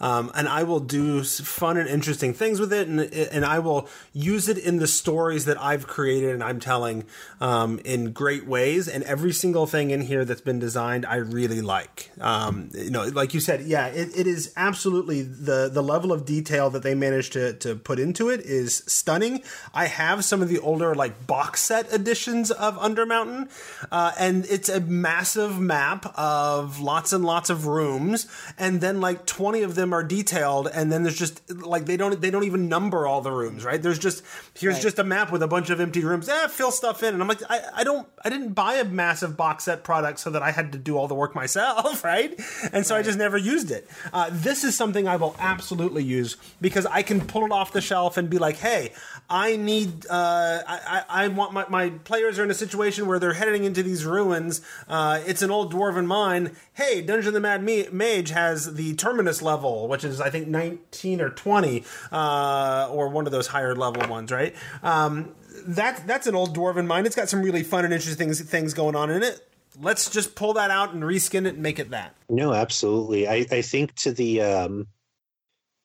[0.00, 3.88] Um, and I will do fun and interesting things with it, and and I will
[4.12, 7.04] use it in the stories that I've created and I'm telling
[7.40, 8.88] um, in great ways.
[8.88, 12.10] And every single thing in here that's been designed, I really like.
[12.20, 16.24] Um, you know, like you said, yeah, it, it is absolutely the the level of
[16.24, 19.42] detail that they managed to to put into it is stunning.
[19.72, 23.48] I have some of the older like box set editions of Undermountain,
[23.90, 28.26] uh, and it's a massive map of lots and lots of rooms,
[28.58, 31.96] and then like twenty of them them are detailed, and then there's just like they
[31.96, 33.80] don't they don't even number all the rooms, right?
[33.82, 34.22] There's just
[34.58, 34.82] here's Right.
[34.82, 36.28] just a map with a bunch of empty rooms.
[36.28, 39.36] Eh, fill stuff in, and I'm like, I, I don't I didn't buy a massive
[39.36, 42.38] box set product so that I had to do all the work myself, right?
[42.72, 43.88] And so I just never used it.
[44.12, 47.80] Uh, this is something I will absolutely use because I can pull it off the
[47.80, 48.92] shelf and be like, hey,
[49.30, 53.18] I need uh, I, I I want my my players are in a situation where
[53.18, 54.60] they're heading into these ruins.
[54.88, 56.52] Uh, it's an old dwarven mine.
[56.74, 60.48] Hey, Dungeon of the Mad Ma- Mage has the Terminus level, which is I think
[60.48, 64.54] 19 or 20, uh, or one of those higher level ones, right?
[64.82, 65.34] Um,
[65.66, 67.06] that that's an old dwarven mine.
[67.06, 69.40] It's got some really fun and interesting things, things going on in it.
[69.78, 72.14] Let's just pull that out and reskin it and make it that.
[72.30, 73.28] No, absolutely.
[73.28, 74.86] I, I think to the um,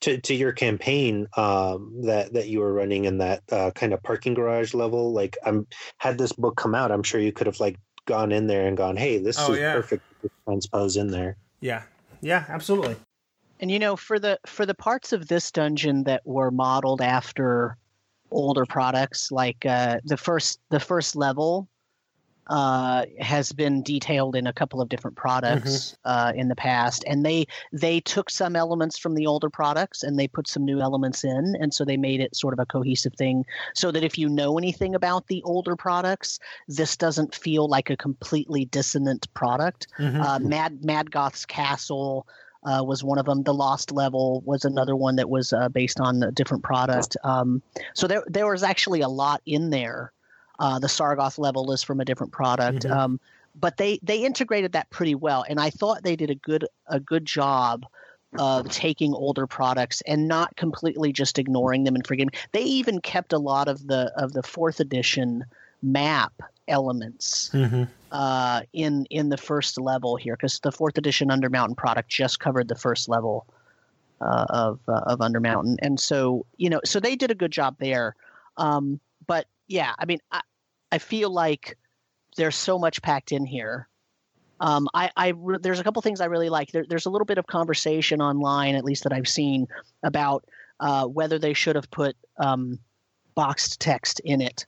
[0.01, 4.01] to to your campaign um, that that you were running in that uh, kind of
[4.03, 5.13] parking garage level.
[5.13, 5.67] Like, I'm
[5.97, 8.75] had this book come out, I'm sure you could have like gone in there and
[8.75, 9.73] gone, "Hey, this Oh, is yeah.
[9.73, 11.83] perfect to transpose in there." Yeah,
[12.21, 12.95] yeah, absolutely.
[13.61, 17.77] And you know, for the for the parts of this dungeon that were modeled after
[18.31, 21.69] older products, like uh, the first the first level
[22.47, 27.23] uh, has been detailed in a couple of different products uh, in the past, and
[27.23, 31.23] they they took some elements from the older products and they put some new elements
[31.23, 33.45] in, and so they made it sort of a cohesive thing,
[33.75, 37.95] so that if you know anything about the older products, this doesn't feel like a
[37.95, 39.87] completely dissonant product.
[40.19, 42.25] Uh, Mad Maddgoth's Castle
[42.63, 43.43] uh, was one of them.
[43.43, 47.17] The Lost Level was another one that was uh, based on a different product.
[47.23, 47.61] Um,
[47.93, 50.11] so there there was actually a lot in there.
[50.59, 52.91] Uh, the Sargauth level is from a different product, Mhm.
[52.91, 53.19] um,
[53.59, 56.99] but they they integrated that pretty well, and I thought they did a good a
[56.99, 57.85] good job
[58.37, 62.31] of taking older products and not completely just ignoring them and forgetting.
[62.53, 65.45] They even kept a lot of the of the fourth edition
[65.81, 66.33] map
[66.67, 67.83] elements Mm-hmm.
[68.11, 72.67] uh, in in the first level here because the fourth edition Undermountain product just covered
[72.67, 73.45] the first level
[74.21, 77.75] uh, of uh, of Undermountain, and so you know, so they did a good job
[77.79, 78.15] there.
[78.57, 80.41] Um, but yeah, I mean, I,
[80.91, 81.77] I feel like
[82.37, 83.87] there's so much packed in here.
[84.59, 86.71] Um, I, I re- there's a couple things I really like.
[86.71, 89.67] There, there's a little bit of conversation online, at least that I've seen,
[90.03, 90.45] about
[90.79, 92.77] uh, whether they should have put um,
[93.33, 94.65] boxed text in it.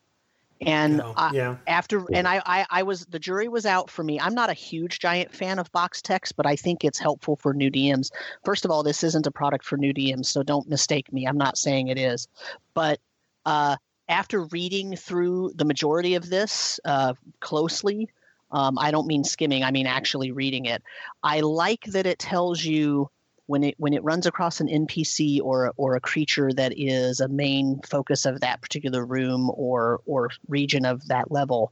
[0.61, 1.55] And Oh, I, yeah.
[1.67, 4.19] after and I, I i was the jury was out for me.
[4.19, 7.53] I'm not a huge giant fan of box text but i think it's helpful for
[7.53, 8.11] new dms
[8.45, 11.25] first of all this isn't a product for new dms so don't mistake me.
[11.25, 12.27] I'm not saying it is.
[12.73, 12.99] But
[13.45, 13.75] uh,
[14.07, 18.09] after reading through the majority of this uh, closely
[18.51, 20.83] um, i don't mean skimming i mean actually reading it
[21.23, 23.09] i like that it tells you
[23.47, 27.27] when it when it runs across an npc or or a creature that is a
[27.27, 31.71] main focus of that particular room or or region of that level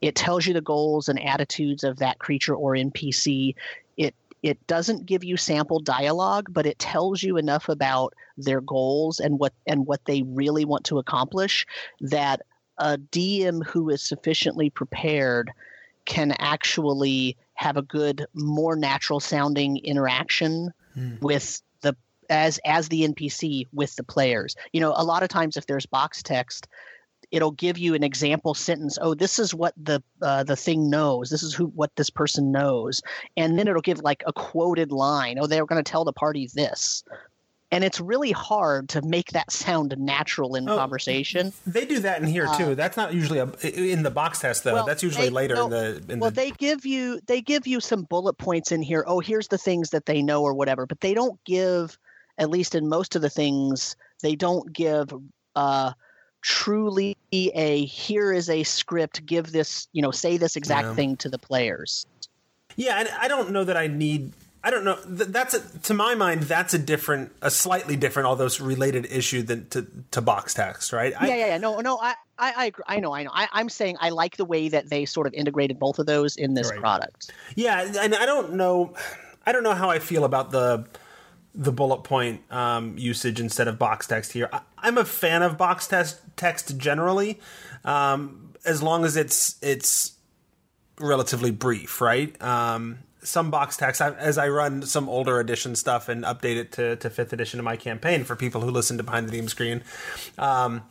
[0.00, 3.54] it tells you the goals and attitudes of that creature or npc
[3.96, 9.20] it it doesn't give you sample dialogue but it tells you enough about their goals
[9.20, 11.66] and what and what they really want to accomplish
[12.00, 12.40] that
[12.78, 15.50] a dm who is sufficiently prepared
[16.06, 20.72] can actually have a good more natural sounding interaction
[21.20, 21.96] with the
[22.28, 24.56] as as the npc with the players.
[24.72, 26.68] You know a lot of times if there's box text
[27.30, 31.30] it'll give you an example sentence oh this is what the uh, the thing knows.
[31.30, 33.02] This is who what this person knows.
[33.36, 36.48] And then it'll give like a quoted line oh they're going to tell the party
[36.54, 37.04] this
[37.72, 42.20] and it's really hard to make that sound natural in Oh, conversation They do that
[42.20, 42.74] in here too.
[42.74, 44.72] That's not usually a, in the box test though.
[44.72, 47.20] Uh, Well, That's usually they- later no, in the in well the they give you
[47.26, 50.42] they give you some bullet points in here oh here's the things that they know
[50.42, 51.98] or whatever but they don't give
[52.38, 55.12] at least in most of the things they don't give
[55.56, 55.92] uh
[56.42, 60.94] truly a here is a script give this you know say this exact Yeah.
[60.94, 62.06] thing to the players
[62.76, 64.32] Yeah, and I don't know that I need.
[64.62, 64.98] I don't know.
[65.06, 66.42] That's a, to my mind.
[66.42, 71.14] That's a different, a slightly different, although related issue than to, to box text, right?
[71.18, 72.84] I, yeah yeah yeah no no i i i, agree.
[72.86, 75.34] I know i know I, i'm saying i like the way that they sort of
[75.34, 76.80] integrated both of those in this Right.
[76.80, 78.94] product Yeah, and I don't know.
[79.46, 80.86] I don't know how I feel about the
[81.54, 84.48] the bullet point um, usage instead of box text here.
[84.52, 87.40] I, I'm a fan of box text text generally,
[87.84, 90.12] um, as long as it's it's
[91.00, 92.40] relatively brief, right?
[92.42, 96.96] Um, some box text as I run some older edition stuff and update it to,
[96.96, 99.82] to fifth edition of my campaign for people who listen to behind the DM screen.
[100.38, 100.82] Um,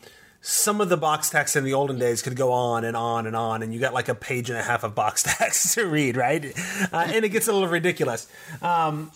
[0.42, 3.36] some of the box text in the olden days could go on and on and
[3.36, 6.16] on, and you got like a page and a half of box text to read,
[6.16, 6.46] right?
[6.94, 8.28] Uh, and it gets a little ridiculous.
[8.62, 9.12] Um,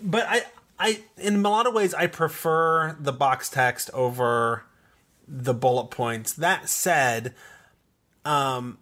[0.00, 0.42] but I,
[0.78, 4.64] I, in a lot of ways, I prefer the box text over
[5.28, 6.32] the bullet points.
[6.32, 7.34] That said,
[8.24, 8.78] um,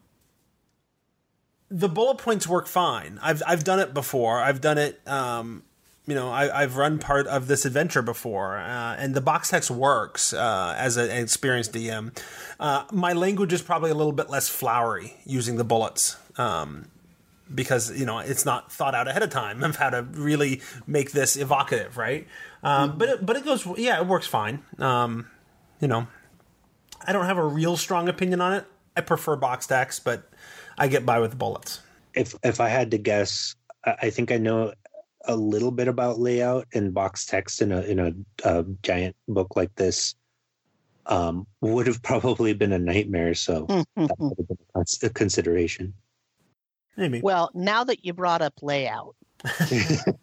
[1.70, 3.18] the bullet points work fine.
[3.22, 4.40] I've I've done it before.
[4.40, 5.62] I've done it um,
[6.06, 9.70] you know, I, have run part of this adventure before, uh, and the box text
[9.70, 12.16] works uh, as an experienced DM.
[12.60, 16.16] Uh, my language is probably a little bit less flowery using the bullets.
[16.36, 16.86] Um,
[17.54, 21.12] because you know it's not thought out ahead of time of how to really make
[21.12, 22.26] this evocative, right?
[22.62, 22.98] Um, mm-hmm.
[22.98, 24.62] But it, but it goes, yeah, it works fine.
[24.78, 25.28] Um,
[25.80, 26.06] you know,
[27.06, 28.64] I don't have a real strong opinion on it.
[28.96, 30.28] I prefer box text, but
[30.78, 31.80] I get by with bullets.
[32.14, 33.54] If if I had to guess,
[33.84, 34.72] I think I know
[35.26, 38.12] a little bit about layout and box text in a in a,
[38.44, 40.14] a giant book like this.
[41.06, 43.34] Um, would have probably been a nightmare.
[43.34, 44.28] So hmm, hmm, that hmm.
[44.28, 45.92] would have been a consideration.
[46.96, 47.20] Maybe.
[47.20, 50.22] Well, now that you brought up layout, the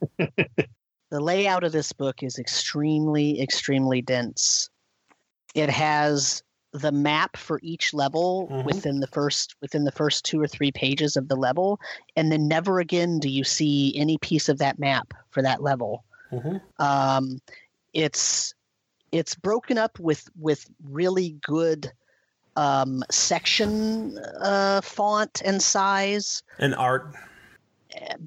[1.11, 4.69] layout of this book is extremely, extremely dense.
[5.53, 6.41] It has
[6.73, 8.65] the map for each level mm-hmm.
[8.65, 11.79] within the first within the first two or three pages of the level
[12.15, 16.03] and then never again do you see any piece of that map for that level
[16.31, 16.57] mm-hmm.
[16.83, 17.39] um,
[17.93, 18.53] it's
[19.11, 21.91] it's broken up with with really good
[22.55, 27.13] um, section uh, font and size and art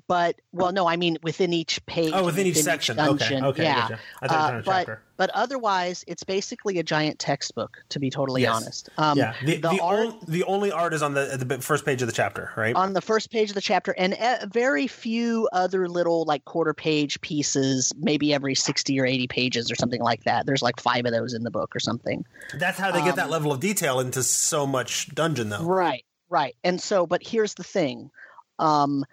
[0.07, 2.13] but well, no, I mean within each page.
[2.15, 2.99] Oh, within, within each section.
[2.99, 3.97] Each okay, okay, yeah.
[4.23, 7.79] Uh, but but otherwise, it's basically a giant textbook.
[7.91, 8.55] To be totally yes.
[8.55, 8.89] honest.
[8.99, 9.35] Um, yeah.
[9.45, 12.09] The, the, the art, only, the only art is on the the first page of
[12.09, 12.75] the chapter, right?
[12.75, 14.17] On the first page of the chapter, and
[14.53, 19.75] very few other little like quarter page pieces, maybe every sixty or eighty pages or
[19.75, 20.47] something like that.
[20.47, 22.25] There's like five of those in the book or something.
[22.55, 25.63] That's how they get um, that level of detail into so much dungeon, though.
[25.63, 26.05] Right.
[26.31, 26.57] Right.
[26.65, 28.11] And so, but here's the thing.
[28.59, 29.05] Um,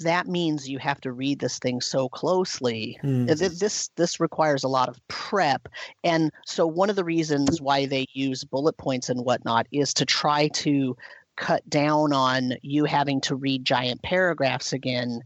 [0.00, 2.98] that means you have to read this thing so closely.
[3.02, 3.26] Mm.
[3.58, 5.68] This this requires a lot of prep,
[6.04, 10.04] and so one of the reasons why they use bullet points and whatnot is to
[10.04, 10.96] try to
[11.36, 15.22] cut down on you having to read giant paragraphs again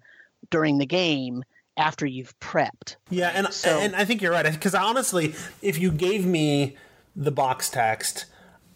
[0.51, 1.43] during the game
[1.77, 2.97] after you've prepped.
[3.09, 6.77] Yeah, and so, and I think you're right because honestly, if you gave me
[7.17, 8.27] the box text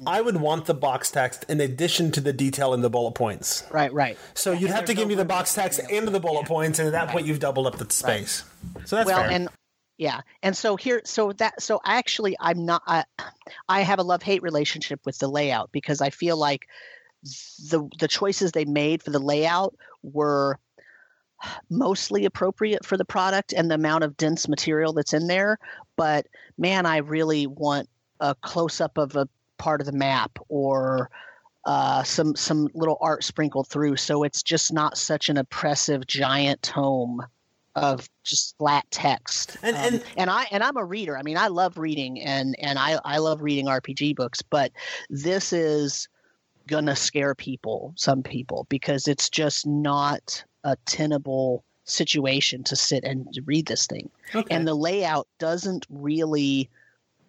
[0.05, 3.65] I would want the box text in addition to the detail in the bullet points.
[3.71, 4.19] Right, right.
[4.35, 6.49] So you'd have to give no me the box text and the bullet yeah.
[6.49, 7.13] points, and at that right.
[7.13, 8.45] point you've doubled up the space.
[8.75, 8.89] Right.
[8.89, 9.31] So that's well, fair.
[9.31, 9.49] and
[9.97, 12.83] yeah, and so here, so that, so actually, I'm not.
[12.87, 13.05] I,
[13.69, 16.67] I have a love hate relationship with the layout because I feel like
[17.71, 20.59] the the choices they made for the layout were
[21.71, 25.59] mostly appropriate for the product and the amount of dense material that's in there.
[25.97, 26.27] But
[26.59, 27.89] man, I really want
[28.21, 29.29] a close up of a
[29.59, 31.11] part of the map or
[31.65, 36.63] uh, some some little art sprinkled through, so it's just not such an oppressive giant
[36.63, 37.27] tome
[37.75, 39.57] of just flat text.
[39.63, 41.19] And, um, and and I and I'm a reader.
[41.19, 44.73] I mean, I love reading and and I I love reading RPG books, but
[45.11, 46.09] this is
[46.69, 53.29] gonna scare people, some people, because it's just not a tenable situation to sit and
[53.45, 54.09] read this thing.
[54.35, 54.55] Okay.
[54.55, 56.69] And the layout doesn't really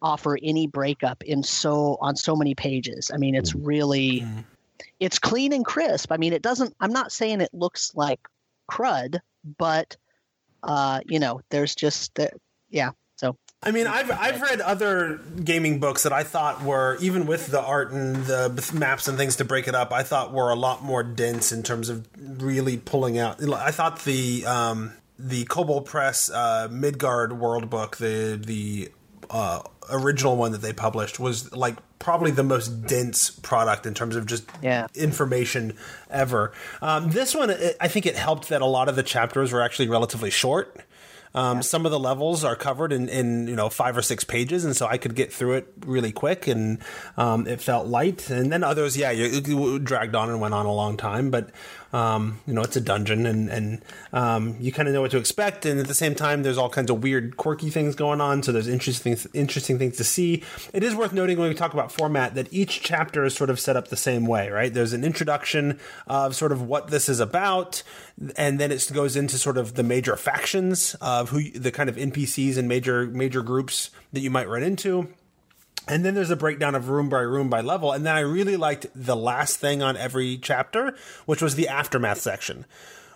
[0.01, 3.11] offer any breakup in so on so many pages.
[3.13, 4.43] I mean, it's really mm.
[4.99, 6.11] it's clean and crisp.
[6.11, 6.75] I mean, it doesn't.
[6.79, 8.19] I'm not saying it looks like
[8.69, 9.19] crud,
[9.57, 9.95] but
[10.63, 12.31] uh, you know, there's just the,
[12.69, 12.91] yeah.
[13.15, 17.47] So I mean, I've I've read other gaming books that I thought were even with
[17.47, 19.91] the art and the maps and things to break it up.
[19.91, 23.41] I thought were a lot more dense in terms of really pulling out.
[23.51, 28.91] I thought the um, the Kobold Press uh, Midgard World book, the the
[29.29, 34.15] uh, original one that they published was like probably the most dense product in terms
[34.15, 34.87] of just yeah.
[34.95, 35.75] information
[36.09, 36.53] ever.
[36.81, 39.89] Um, this one, I think it helped that a lot of the chapters were actually
[39.89, 40.81] relatively short.
[41.35, 41.61] Um, yeah.
[41.61, 44.75] Some of the levels are covered in, in you know five or six pages, and
[44.75, 46.79] so I could get through it really quick, and
[47.15, 48.29] um, it felt light.
[48.29, 51.29] And then others, yeah, it, it dragged on and went on a long time.
[51.29, 51.51] But
[51.93, 53.81] um, you know, it's a dungeon, and and
[54.13, 55.65] um, you kind of know what to expect.
[55.65, 58.43] And at the same time, there's all kinds of weird, quirky things going on.
[58.43, 60.43] So there's interesting interesting things to see.
[60.73, 63.59] It is worth noting when we talk about format that each chapter is sort of
[63.59, 64.73] set up the same way, right?
[64.73, 67.83] There's an introduction of sort of what this is about,
[68.35, 71.95] and then it goes into sort of the major factions of who the kind of
[71.95, 75.07] NPCs and major major groups that you might run into
[75.87, 77.91] and then there's a breakdown of room by room by level.
[77.91, 82.19] And then I really liked the last thing on every chapter, which was the aftermath
[82.19, 82.65] section,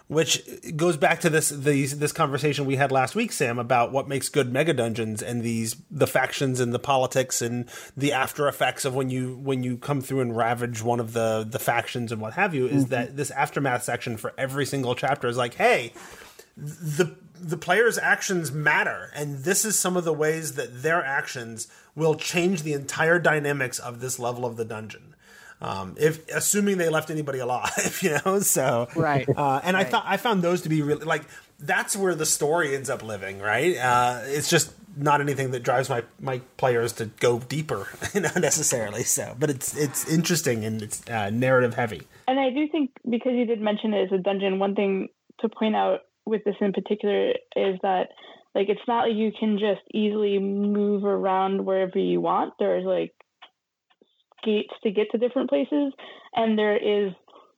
[0.08, 0.42] which
[0.76, 4.30] goes back to this these, this conversation we had last week, Sam, about what makes
[4.30, 7.66] good mega dungeons and these the factions and the politics and
[7.98, 11.46] the after effects of when you when you come through and ravage one of the
[11.50, 12.68] the factions and what have you.
[12.68, 12.92] Is mm-hmm.
[12.92, 15.94] that this aftermath section for every single chapter is like, hey,
[16.56, 21.68] the the player's actions matter and this is some of the ways that their actions
[21.96, 25.16] will change the entire dynamics of this level of the dungeon
[25.62, 29.86] um, if assuming they left anybody alive you know so right uh, and right.
[29.86, 31.24] i thought i found those to be really like
[31.62, 33.78] that's where the story ends up living, right?
[33.78, 39.04] Uh, it's just not anything that drives my, my players to go deeper, not necessarily.
[39.04, 42.02] So, but it's it's interesting and it's uh, narrative heavy.
[42.28, 45.50] And I do think because you did mention it as a dungeon, one thing to
[45.50, 48.10] point out with this in particular is that
[48.54, 52.54] like it's not like you can just easily move around wherever you want.
[52.60, 53.14] There's like
[54.44, 55.94] gates to get to different places,
[56.36, 57.14] and there is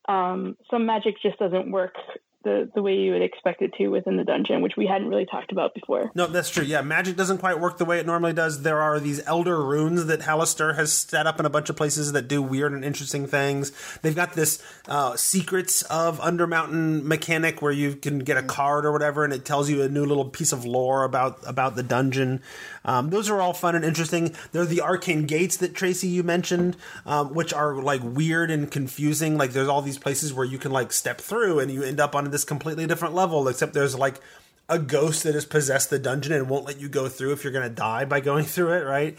[0.07, 1.95] um, some magic just doesn't work
[2.43, 5.25] the, the way you would expect it to within the dungeon, which we hadn't really
[5.25, 6.11] talked about before.
[6.15, 6.63] No, that's true.
[6.63, 8.61] Yeah, magic doesn't quite work the way it normally does.
[8.61, 12.11] There are these elder runes that Halaster has set up in a bunch of places
[12.11, 13.71] that do weird and interesting things.
[14.01, 18.91] They've got this uh, secrets of Undermountain mechanic where you can get a card or
[18.91, 22.41] whatever, and it tells you a new little piece of lore about about the dungeon.
[22.85, 24.35] Um, those are all fun and interesting.
[24.51, 26.75] There are the arcane gates that Tracy you mentioned,
[27.05, 29.37] um, which are like weird and confusing.
[29.37, 32.15] Like there's all these places where you can like step through and you end up
[32.15, 34.19] on this completely different level, except there's like
[34.67, 37.53] a ghost that has possessed the dungeon and won't let you go through if you're
[37.53, 39.17] going to die by going through it, right?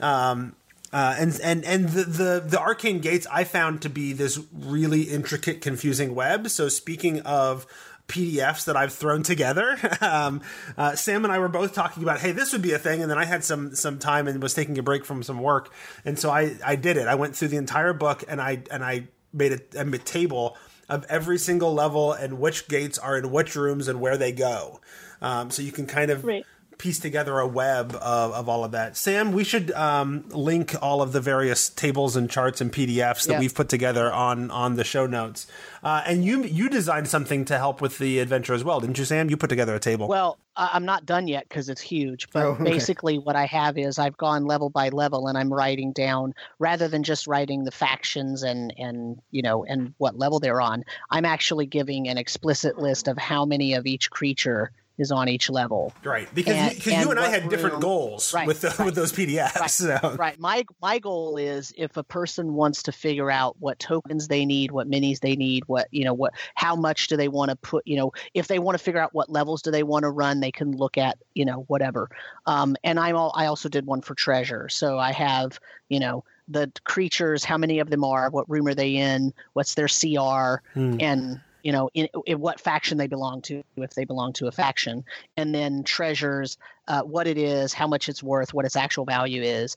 [0.00, 0.54] Um,
[0.92, 5.02] uh, and and and the, the the arcane gates I found to be this really
[5.02, 6.48] intricate, confusing web.
[6.48, 7.66] So speaking of
[8.08, 9.76] PDFs that I've thrown together.
[10.00, 10.40] um,
[10.78, 13.10] uh, Sam and I were both talking about, hey, this would be a thing, and
[13.10, 15.72] then I had some some time and was taking a break from some work,
[16.04, 17.08] and so I I did it.
[17.08, 20.56] I went through the entire book and I and I made a, a table
[20.88, 24.80] of every single level and which gates are in which rooms and where they go.
[25.20, 26.46] Um, so you can kind of Right.
[26.78, 28.96] Piece together a web of, of all of that.
[28.96, 33.34] Sam, we should um, link all of the various tables and charts and PDFs that
[33.34, 33.38] Yeah.
[33.40, 35.46] we've put together on on the show notes.
[35.82, 39.04] Uh, and you you designed something to help with the adventure as well, didn't you,
[39.04, 39.30] Sam?
[39.30, 40.08] You put together a table.
[40.08, 42.28] Well, I- I'm not done yet because it's huge.
[42.30, 42.64] But Oh, okay.
[42.64, 46.88] basically, what I have is I've gone level by level, and I'm writing down rather
[46.88, 50.84] than just writing the factions and and you know and what level they're on.
[51.10, 55.50] I'm actually giving an explicit list of how many of each creature is on each
[55.50, 55.92] level.
[56.04, 58.86] right, because you, because you and I had different goals Right, with the, right.
[58.86, 59.56] with those PDFs.
[59.60, 60.16] Right, so.
[60.18, 60.38] Right.
[60.38, 64.70] My my goal is if a person wants to figure out what tokens they need,
[64.70, 67.86] what minis they need, what you know, what how much do they want to put,
[67.86, 70.40] you know, if they want to figure out what levels do they want to run,
[70.40, 72.08] they can look at, you know, whatever.
[72.46, 74.68] Um, and I'm all, I also did one for treasure.
[74.68, 78.74] So I have, you know, the creatures, how many of them are, what room are
[78.74, 80.96] they in, what's their CR, Hmm.
[81.00, 84.52] and you know in, in what faction they belong to if they belong to a
[84.52, 85.04] faction
[85.36, 86.56] and then treasures
[86.86, 89.74] uh, what it is how much it's worth what its actual value is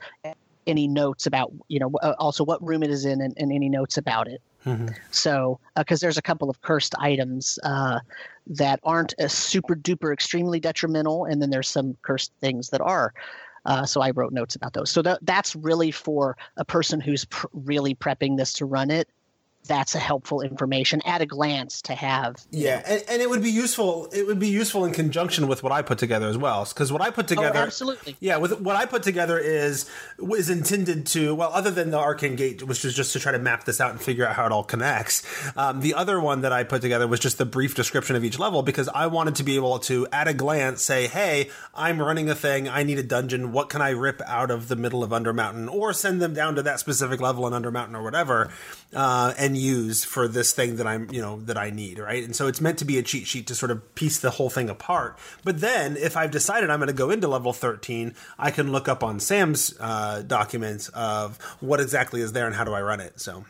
[0.68, 3.68] any notes about you know uh, also what room it is in and, and any
[3.68, 4.94] notes about it Mhm.
[5.10, 8.00] so because there's a couple of cursed items uh,
[8.46, 13.14] that aren't a super duper extremely detrimental and then there's some cursed things that are
[13.66, 14.90] uh, so I wrote notes about those.
[14.90, 19.10] So that that's really for a person who's pr- really prepping this to run it.
[19.68, 22.38] That's a helpful information at a glance to have.
[22.50, 24.10] Yeah, and, and it would be useful.
[24.12, 27.02] It would be useful in conjunction with what I put together as well, because what
[27.02, 28.16] I put Oh, together, absolutely.
[28.20, 29.88] yeah, with what I put together is
[30.34, 33.38] is intended to well, other than the arcane gate, which was just to try to
[33.38, 35.22] map this out and figure out how it all connects.
[35.56, 38.40] Um, the other one that I put together was just the brief description of each
[38.40, 42.28] level because I wanted to be able to, at a glance, say, "Hey, I'm running
[42.30, 42.68] a thing.
[42.68, 43.52] I need a dungeon.
[43.52, 46.64] What can I rip out of the middle of Undermountain, or send them down to
[46.64, 48.50] that specific level in Undermountain or whatever,
[48.96, 52.24] uh, and use for this thing that I'm, you know, that I need, right?
[52.24, 54.50] And so it's meant to be a cheat sheet to sort of piece the whole
[54.50, 55.18] thing apart.
[55.44, 58.88] But then, if I've decided I'm going to go into level 13, I can look
[58.88, 63.00] up on Sam's uh, documents of what exactly is there and how do I run
[63.00, 63.20] it.
[63.20, 63.46] So,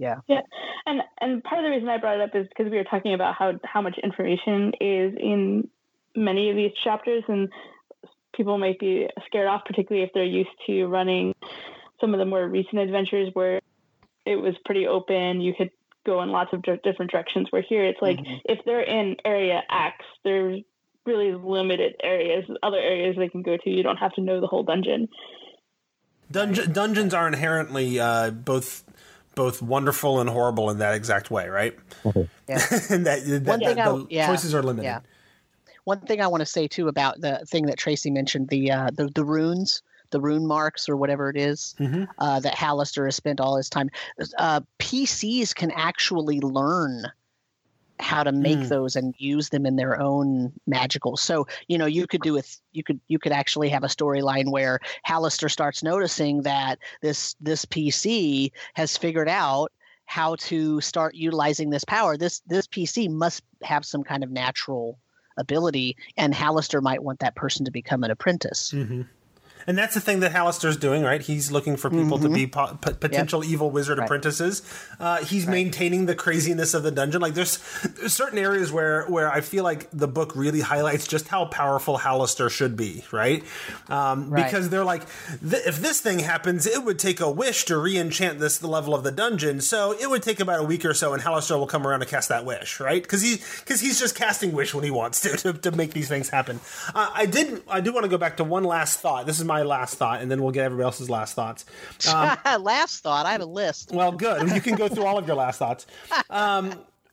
[0.00, 0.16] Yeah.
[0.28, 0.40] Yeah,
[0.86, 3.12] and and part of the reason I brought it up is because we were talking
[3.12, 5.68] about how how much information is in
[6.16, 7.50] many of these chapters, and
[8.34, 11.34] people might be scared off, particularly if they're used to running
[12.00, 13.60] some of the more recent adventures where
[14.26, 15.40] it was pretty open.
[15.40, 15.70] You could
[16.06, 17.48] go in lots of di- different directions.
[17.50, 20.62] Where here, it's like if they're in area X, there's
[21.06, 23.70] really limited areas, other areas they can go to.
[23.70, 25.08] You don't have to know the whole dungeon.
[26.30, 28.84] Dunge- dungeons are inherently uh, both
[29.34, 31.76] both wonderful and horrible in that exact way, right?
[32.04, 32.12] Yeah.
[32.48, 34.84] that, that, One thing that I- the yeah, choices are limited.
[34.86, 35.00] Yeah.
[35.84, 38.90] One thing I want to say too about the thing that Tracy mentioned the uh,
[38.92, 42.08] the the runes, the rune marks or whatever it is, Mhm.
[42.18, 43.90] uh, that Halaster has spent all his time.
[44.38, 47.04] Uh, PCs can actually learn
[47.98, 48.68] how to make Mm.
[48.70, 51.18] those and use them in their own magical.
[51.18, 54.50] So you know you could do with you could you could actually have a storyline
[54.50, 59.70] where Halaster starts noticing that this this PC has figured out
[60.06, 62.16] how to start utilizing this power.
[62.16, 64.98] This this PC must have some kind of natural
[65.36, 68.70] ability, and Halaster might want that person to become an apprentice.
[68.70, 69.02] hmm
[69.66, 71.20] And that's the thing that Halaster's doing, right?
[71.20, 74.04] He's looking for people to be po- p- potential evil wizard Right.
[74.04, 74.62] apprentices.
[74.98, 77.20] Uh, he's maintaining the craziness of the dungeon.
[77.20, 77.58] Like there's,
[77.96, 81.98] there's certain areas where where I feel like the book really highlights just how powerful
[81.98, 83.42] Halaster should be, right?
[83.88, 84.44] Um, Right.
[84.44, 85.02] Because they're like,
[85.40, 88.94] th- if this thing happens, it would take a wish to re-enchant this the level
[88.94, 89.60] of the dungeon.
[89.60, 92.06] So it would take about a week or so, and Halaster will come around to
[92.06, 93.02] cast that wish, right?
[93.02, 96.08] Because he because he's just casting wish when he wants to to, to make these
[96.08, 96.60] things happen.
[96.94, 99.26] Uh, I did I do want to go back to one last thought.
[99.26, 101.64] This is my last thought, and then we'll get everybody else's last thoughts.
[102.12, 103.90] Um, Last thought, I have a list.
[103.92, 104.48] well, good.
[104.50, 105.86] You can go through all of your last thoughts.
[106.30, 106.72] Um,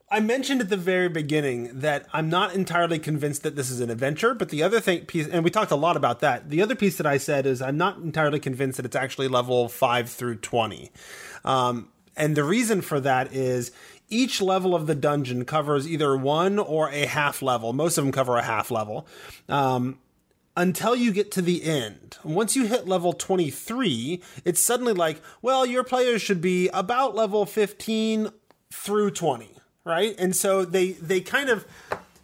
[0.09, 3.89] I mentioned at the very beginning that I'm not entirely convinced that this is an
[3.89, 6.49] adventure, but the other thing piece, and we talked a lot about that.
[6.49, 9.67] The other piece that I said is I'm not entirely convinced that it's actually level
[9.67, 10.91] five through twenty,
[11.43, 13.71] um, and the reason for that is
[14.09, 17.73] each level of the dungeon covers either one or a half level.
[17.73, 19.05] Most of them cover a half level.
[19.49, 19.99] Um,
[20.57, 22.17] until you get to the end.
[22.23, 27.45] Once you hit level 23, it's suddenly like, well, your players should be about level
[27.45, 28.29] 15
[28.73, 29.51] through 20,
[29.85, 30.15] right?
[30.17, 31.65] And so they they kind of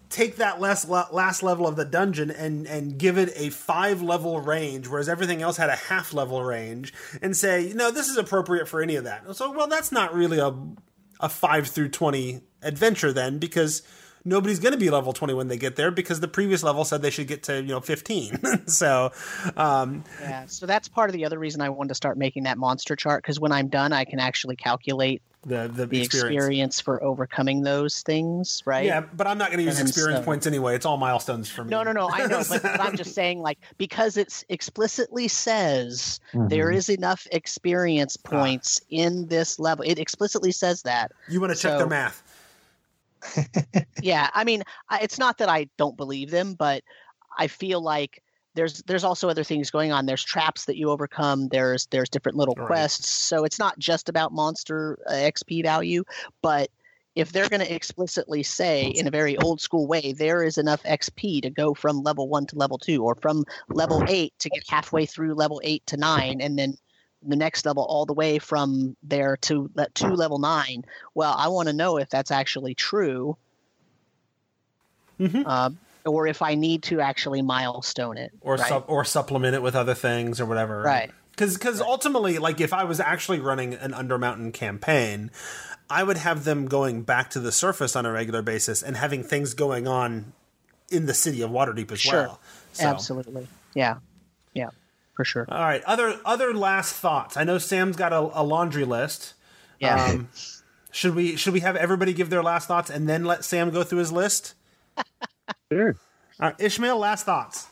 [0.10, 4.40] take that last last level of the dungeon and and give it a 5 level
[4.42, 8.68] range whereas everything else had a half level range and say, "No, this is appropriate
[8.68, 10.54] for any of that." So, well, that's not really a
[11.20, 13.84] a 5 through 20 adventure then because
[14.26, 17.01] nobody's going to be level 20 when they get there because the previous level said
[17.01, 19.11] they should get to you know 15 so
[19.57, 22.57] um, Yeah, so that's part of the other reason I wanted to start making that
[22.57, 26.07] monster chart because when I'm done, I can actually calculate the, the the experience.
[26.38, 26.80] experience.
[26.80, 28.86] for overcoming those things, right?
[28.86, 31.49] yeah but i'm not going to use And experience so- points anyway it's all milestones
[31.49, 32.09] for me No, no, no.
[32.09, 36.47] I know, but, but I'm just saying, like, because it's explicitly says Mm-hmm.
[36.47, 38.30] there is enough experience Ah.
[38.30, 39.84] points in this level.
[39.86, 41.11] It explicitly says that.
[41.30, 42.24] you want to check So- their math
[44.01, 44.63] yeah, I mean,
[45.01, 46.84] it's not that I don't believe them, but
[47.38, 48.21] I feel like
[48.55, 50.05] there's there's also other things going on.
[50.05, 51.47] There's traps that you overcome.
[51.49, 52.67] There's there's different little Right.
[52.67, 53.09] quests.
[53.09, 56.03] So it's not just about monster uh, XP value,
[56.41, 56.69] but
[57.15, 60.82] if they're going to explicitly say in a very old school way there is enough
[60.84, 63.43] XP to go from level 1 to level 2 or from
[63.74, 66.76] level 8 to get halfway through level 8 to 9 and then
[67.28, 71.67] the next level all the way from there to to level 9 well i want
[71.67, 73.38] to know if that's actually true.
[75.19, 75.45] Mhm.
[75.45, 78.67] um, or if i need to actually milestone it or right?
[78.67, 80.82] sup- or supplement it with other things or whatever.
[80.82, 81.11] Right.
[81.32, 85.30] because because ultimately like if i was actually running an undermountain campaign
[85.89, 89.24] i would have them going back to the surface on a regular basis and having
[89.24, 90.34] things going on
[90.89, 92.13] in the city of waterdeep as Sure.
[92.24, 92.39] well.
[92.74, 93.47] So- absolutely.
[93.74, 93.97] Yeah.
[94.53, 94.69] Yeah
[95.14, 95.45] for sure.
[95.49, 97.38] All right other other last thoughts.
[97.38, 99.34] I know sam's got a, a laundry list.
[99.80, 100.03] Yeah.
[100.03, 100.30] Um,
[100.91, 103.84] should we should we have everybody give their last thoughts and then let sam go
[103.84, 104.55] through his list?
[105.72, 105.95] Sure.
[106.39, 107.68] all right, ishmael last thoughts.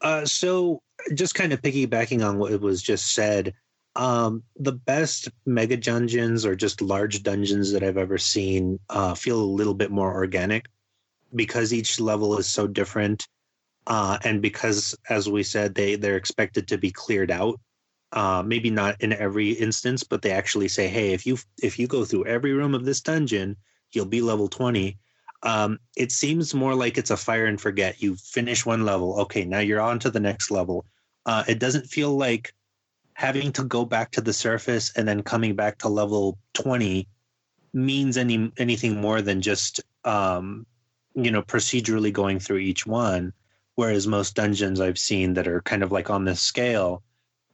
[0.00, 0.82] Uh, so
[1.14, 3.54] just kind of piggybacking on what was just said,
[3.96, 9.40] um, the best mega dungeons or just large dungeons that I've ever seen uh, feel
[9.40, 10.66] a little bit more organic
[11.34, 13.26] because each level is so different,
[13.86, 17.60] uh, and because, as we said, they they're expected to be cleared out.
[18.12, 21.86] Uh, maybe not in every instance, but they actually say, "Hey, if you if you
[21.86, 23.56] go through every room of this dungeon,
[23.92, 24.98] you'll be level 20."
[25.42, 28.00] um, it seems more like it's a fire and forget.
[28.00, 30.84] You finish one level, okay, now you're on to the next level.
[31.26, 32.54] Uh, it doesn't feel like
[33.14, 37.08] having to go back to the surface and then coming back to level 20
[37.74, 40.66] means any anything more than just um,
[41.14, 43.32] you know procedurally going through each one.
[43.82, 47.02] Whereas most dungeons I've seen that are kind of like on this scale,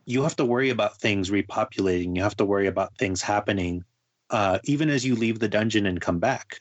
[0.04, 2.14] you have to worry about things repopulating.
[2.14, 3.82] You have to worry about things happening,
[4.28, 6.58] uh, even as you leave the dungeon and come back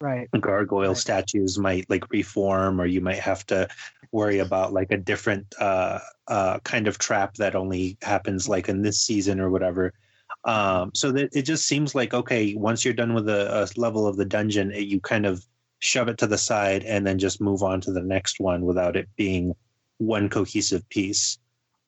[0.00, 0.96] right gargoyle Right.
[0.96, 3.68] statues might like reform or you might have to
[4.10, 5.98] worry about like a different uh
[6.28, 9.92] uh kind of trap that only happens like in this season or whatever
[10.44, 14.06] um so that it just seems like okay once you're done with a, a level
[14.06, 15.44] of the dungeon it, you kind of
[15.80, 18.96] shove it to the side and then just move on to the next one without
[18.96, 19.54] it being
[19.98, 21.38] one cohesive piece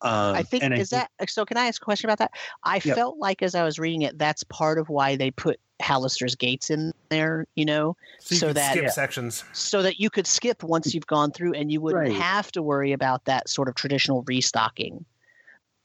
[0.02, 1.44] um I think and is that so.
[1.44, 2.32] Can I ask a question about that?
[2.64, 2.96] I Yep.
[2.96, 6.70] felt like as I was reading it, that's part of why they put Halaster's Gates
[6.70, 7.46] in there.
[7.54, 8.90] You know, so you So that- skip Yeah.
[8.90, 12.12] sections so that you could skip once you've gone through, and you wouldn't Right.
[12.20, 15.04] have to worry about that sort of traditional restocking.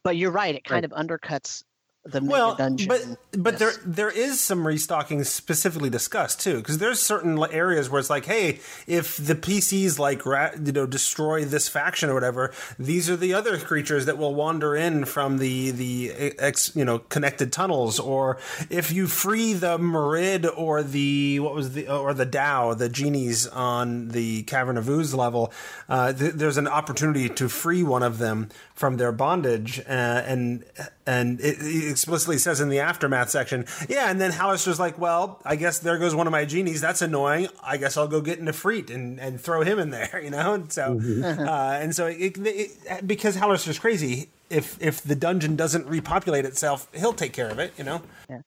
[0.04, 1.64] But you're right; it kind of undercuts
[2.12, 2.88] the well, dungeon.
[2.88, 3.06] but
[3.38, 8.10] but there there is some restocking specifically discussed too, because there's certain areas where it's
[8.10, 13.18] like, hey, if the PCs like you know destroy this faction or whatever, these are
[13.18, 18.00] the other creatures that will wander in from the the ex, you know connected tunnels,
[18.00, 18.38] or
[18.70, 23.48] if you free the Marid or the what was the or the Dow, the genies
[23.48, 25.52] on the Cavern of Ooze level,
[25.90, 30.64] uh, th- there's an opportunity to free one of them from their bondage, uh, and
[31.08, 34.12] and it, it explicitly says in the aftermath section, yeah.
[34.12, 36.80] And then Halaster's like, well, I guess there goes one of my genies.
[36.80, 37.48] That's annoying.
[37.64, 40.54] I guess I'll go get Nefrit and and throw him in there, you know.
[40.54, 44.30] And so uh, and so it, it, because Halaster's crazy.
[44.52, 48.04] If if the dungeon doesn't repopulate itself, he'll take care of it, you know.
[48.30, 48.42] Yeah.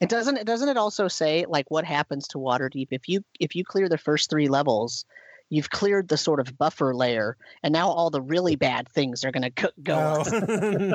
[0.00, 0.36] It doesn't.
[0.36, 3.88] It Doesn't it also say like what happens to Waterdeep if you if you clear
[3.88, 5.06] the first three levels,
[5.50, 9.32] you've cleared the sort of buffer layer, and now all the really bad things are
[9.32, 9.96] going to go.
[9.96, 10.94] on.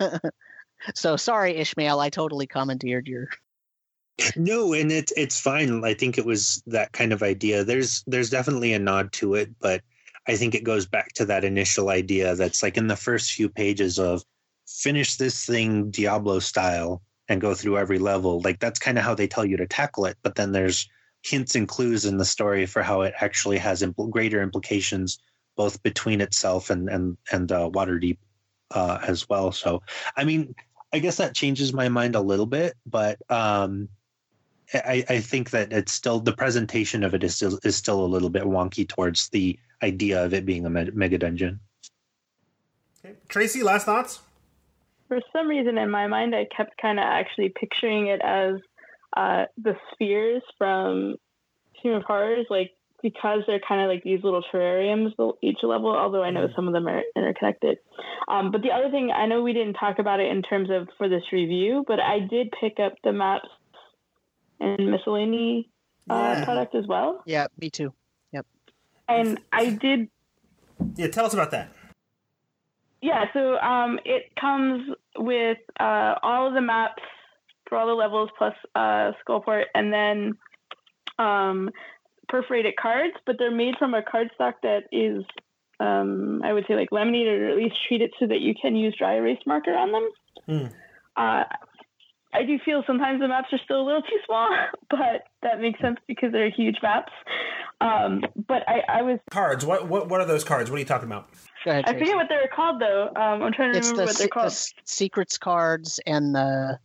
[0.00, 0.18] Oh.
[0.94, 2.00] so sorry, Ishmael.
[2.00, 3.28] I totally commandeered your.
[4.36, 5.84] No, and it's it's fine.
[5.84, 7.64] I think it was that kind of idea.
[7.64, 9.82] There's there's definitely a nod to it, but
[10.28, 13.48] I think it goes back to that initial idea that's like in the first few
[13.48, 14.22] pages of
[14.66, 18.40] finish this thing Diablo style and go through every level.
[18.40, 20.88] Like that's kind of how they tell you to tackle it, but then there's
[21.24, 25.18] hints and clues in the story for how it actually has impl- greater implications
[25.56, 28.18] both between itself and and and uh, Waterdeep
[28.72, 29.52] uh, as well.
[29.52, 29.82] So,
[30.16, 30.54] I mean,
[30.92, 33.88] I guess that changes my mind a little bit, but um,
[34.72, 38.06] I, I think that it's still the presentation of it is still is still a
[38.06, 41.60] little bit wonky towards the idea of it being a me- mega dungeon.
[43.04, 43.14] Okay.
[43.28, 44.20] Tracy, last thoughts?
[45.08, 48.54] For some reason in my mind, I kept kind of actually picturing it as
[49.16, 51.16] uh, the spheres from
[51.82, 55.12] Team of Horrors, like because they're kind of like these little terrariums
[55.42, 55.94] each level.
[55.94, 57.78] Although I know some of them are interconnected.
[58.28, 60.88] Um, but the other thing, I know we didn't talk about it in terms of
[60.96, 63.48] for this review, but I did pick up the maps
[64.58, 65.68] and miscellany
[66.08, 66.44] uh, Yeah.
[66.44, 67.92] product as well, Yeah, me too.
[68.32, 68.46] Yep.
[69.08, 70.08] And I did
[70.96, 71.72] Yeah, tell us about that.
[73.02, 74.88] Yeah, so um, it comes
[75.18, 77.02] with uh, all of the maps
[77.68, 80.36] for all the levels plus uh, Skullport, and then
[81.18, 81.70] um,
[82.28, 85.24] perforated cards, but they're made from a cardstock that is,
[85.80, 88.94] um, I would say, like laminated or at least treated so that you can use
[88.98, 90.08] dry erase marker on them.
[90.46, 90.66] Hmm.
[91.16, 91.44] Uh,
[92.36, 94.48] I do feel sometimes the maps are still a little too small,
[94.90, 97.12] but that makes sense because they're huge maps.
[97.80, 99.64] Um, but I, I was Cards.
[99.64, 100.70] What what what are those cards?
[100.70, 101.28] What are you talking about?
[101.64, 101.84] Go ahead.
[101.86, 103.08] I forget what they're called though.
[103.14, 104.46] Um, I'm trying to it's remember the, what they're the called.
[104.46, 106.78] s- secrets cards and the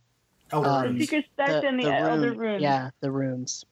[0.52, 1.00] Elder Um, Runes.
[1.00, 2.62] Secret Stack and the, Elder rune- Runes.
[2.62, 3.64] Yeah, the runes.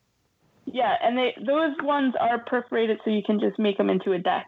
[0.67, 4.19] Yeah, and they those ones are perforated, so you can just make them into a
[4.19, 4.47] deck.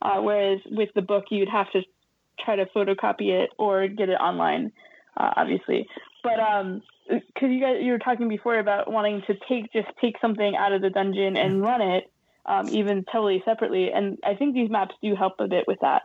[0.00, 1.82] Uh, whereas with the book, you'd have to
[2.44, 4.70] try to photocopy it or get it online,
[5.16, 5.86] uh, obviously.
[6.22, 10.16] But um, because you guys you were talking before about wanting to take just take
[10.20, 12.04] something out of the dungeon and run it,
[12.46, 16.02] um, even totally separately, and I think these maps do help a bit with that.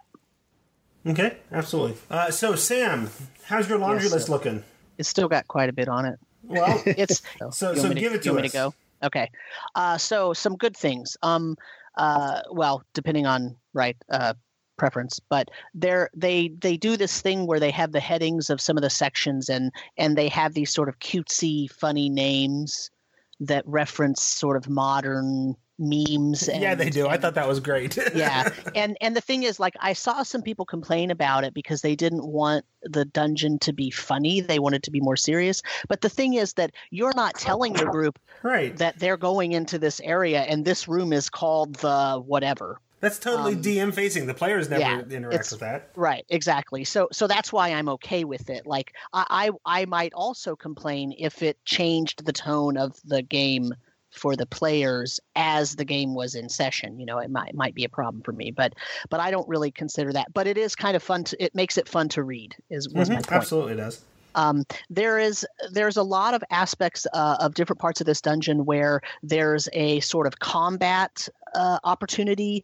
[1.05, 1.97] Okay, absolutely.
[2.09, 3.09] Uh, so, Sam,
[3.45, 4.33] how's your laundry Yes, list sir.
[4.33, 4.63] looking?
[5.01, 6.19] It's still got quite a bit on it.
[6.43, 7.21] Well, It's
[7.51, 8.73] So- so give it to you want me to go.
[9.03, 9.29] Okay.
[9.75, 11.17] Uh, so some good things.
[11.23, 11.57] Um,
[11.97, 14.35] uh, well, depending on right uh,
[14.77, 18.77] preference, but they're they they do this thing where they have the headings of some
[18.77, 22.91] of the sections and and they have these sort of cutesy, funny names
[23.39, 26.47] that reference sort of modern memes.
[26.47, 27.07] And, yeah, they do.
[27.07, 27.97] I thought that was great.
[28.15, 31.81] yeah and and the thing is like i saw some people complain about it because
[31.81, 36.01] they didn't want the dungeon to be funny they wanted to be more serious but
[36.01, 38.77] the thing is that you're not telling the group right.
[38.77, 43.55] that they're going into this area and this room is called the whatever That's totally
[43.55, 44.27] um, DM facing.
[44.27, 45.89] The players never yeah, interact with that.
[45.95, 50.13] right exactly so so that's why i'm okay with it like I, I i might
[50.13, 53.73] also complain if it changed the tone of the game
[54.11, 57.83] for the players as the game was in session you know it might might be
[57.83, 58.73] a problem for me but
[59.09, 61.77] but i don't really consider that but it is kind of fun to it makes
[61.77, 64.01] it fun to read is was my Mhm, point Absolutely does.
[64.35, 68.65] um, there is there's a lot of aspects uh, of different parts of this dungeon
[68.65, 72.63] where there's a sort of combat uh, opportunity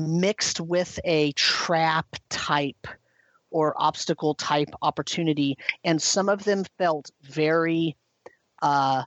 [0.00, 2.86] mixed with a trap type
[3.50, 7.96] or obstacle type opportunity and some of them felt very
[8.62, 9.02] uh,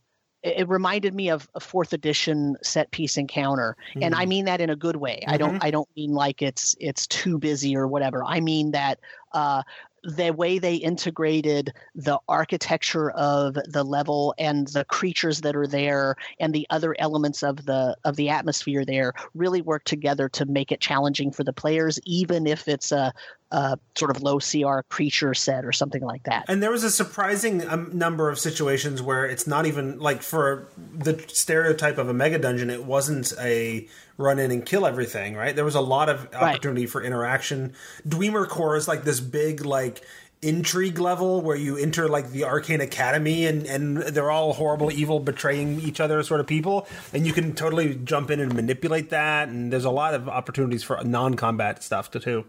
[0.46, 4.62] it it reminded me of a fourth edition set piece encounter and i mean that
[4.62, 5.24] in a good way.
[5.28, 8.24] I don't i don't mean like it's it's too busy or whatever.
[8.24, 9.00] I mean that
[9.34, 9.64] uh,
[10.06, 16.16] the way they integrated the architecture of the level and the creatures that are there
[16.40, 20.72] and the other elements of the of the atmosphere there really work together to make
[20.72, 23.12] it challenging for the players even if it's a
[23.52, 26.46] uh, sort of low CR creature set or something like that.
[26.48, 30.68] And there was a surprising um, number of situations where it's not even like for
[30.94, 33.88] the stereotype of a mega dungeon, it wasn't a
[34.18, 35.56] run in and kill everything, right?
[35.56, 36.90] There was a lot of opportunity right.
[36.90, 37.74] for interaction.
[38.08, 40.02] Dweomercore is like this big, like,
[40.42, 45.20] intrigue level where you enter like the arcane academy and and they're all horrible evil
[45.20, 49.48] betraying each other sort of people and you can totally jump in and manipulate that
[49.48, 52.46] and there's a lot of opportunities for non-combat stuff to too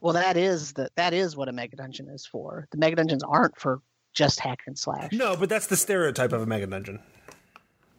[0.00, 2.66] well, that is the that is what a mega dungeon is for.
[2.72, 3.82] The mega dungeons aren't for
[4.14, 5.12] just hack and slash.
[5.12, 7.00] No, but that's the stereotype of a mega dungeon.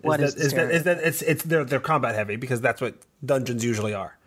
[0.02, 2.60] Is what that, is, is that is that it's it's they're they're combat heavy because
[2.60, 4.18] that's what dungeons usually are.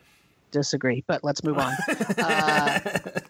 [0.53, 1.73] Disagree, but let's move on.
[2.19, 2.79] uh,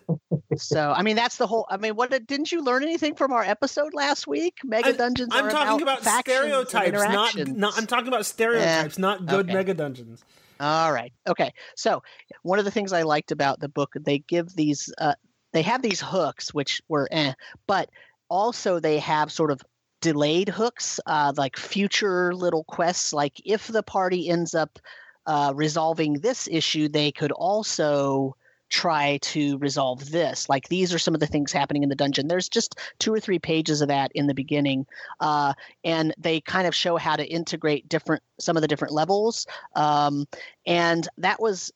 [0.58, 1.66] so, I mean, that's the whole.
[1.70, 4.58] I mean, what didn't you learn anything from our episode last week?
[4.62, 5.30] Mega dungeons.
[5.32, 7.78] I'm, talking about, about stereotypes, not, not.
[7.78, 9.54] I'm talking about stereotypes, not good okay.
[9.54, 10.22] mega dungeons.
[10.60, 11.14] All right.
[11.26, 11.50] Okay.
[11.76, 12.02] So
[12.42, 15.14] one of the things I liked about the book, they give these, uh,
[15.52, 17.32] they have these hooks, which were eh,
[17.66, 17.88] but
[18.28, 19.62] also they have sort of
[20.04, 23.14] delayed hooks, uh, like future little quests.
[23.14, 24.78] Like if the party ends up
[25.26, 28.36] uh, resolving this issue, they could also
[28.68, 30.46] try to resolve this.
[30.46, 32.28] Like these are some of the things happening in the dungeon.
[32.28, 34.84] There's just two or three pages of that in the beginning,
[35.20, 39.46] uh, and they kind of show how to integrate different some of the different levels.
[39.74, 40.26] Um,
[40.66, 41.72] and that was.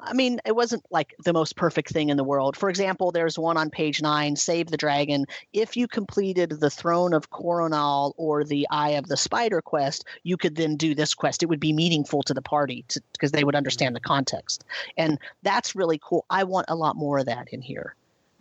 [0.00, 2.56] I mean, it wasn't like the most perfect thing in the world.
[2.56, 5.26] For example, there's one on page nine, Save the Dragon.
[5.52, 10.36] If you completed the Throne of Coronal or the Eye of the Spider quest, you
[10.36, 11.42] could then do this quest.
[11.42, 14.64] It would be meaningful to the party because they would understand the context.
[14.96, 16.24] And that's really cool.
[16.30, 17.94] I want a lot more of that in here.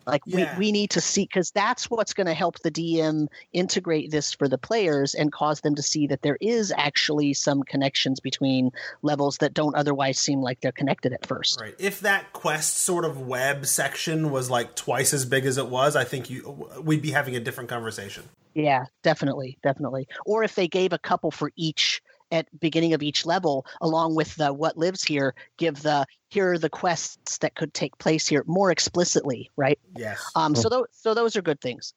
[0.05, 0.57] Like Yeah.
[0.57, 4.33] we, we need to see because that's what's going to help the DM integrate this
[4.33, 8.71] for the players and cause them to see that there is actually some connections between
[9.01, 11.59] levels that don't otherwise seem like they're connected at first.
[11.59, 11.75] Right.
[11.79, 15.95] If that quest sort of web section was like twice as big as it was,
[15.95, 18.23] I think you we'd be having a different conversation.
[18.53, 20.07] Yeah, definitely, definitely.
[20.25, 22.01] Or if they gave a couple for each
[22.31, 26.57] at beginning of each level, along with the what lives here, give the here are
[26.57, 29.79] the quests that could take place here more explicitly, right?
[29.95, 30.31] Yes.
[30.35, 31.93] Um, so those so those are good things.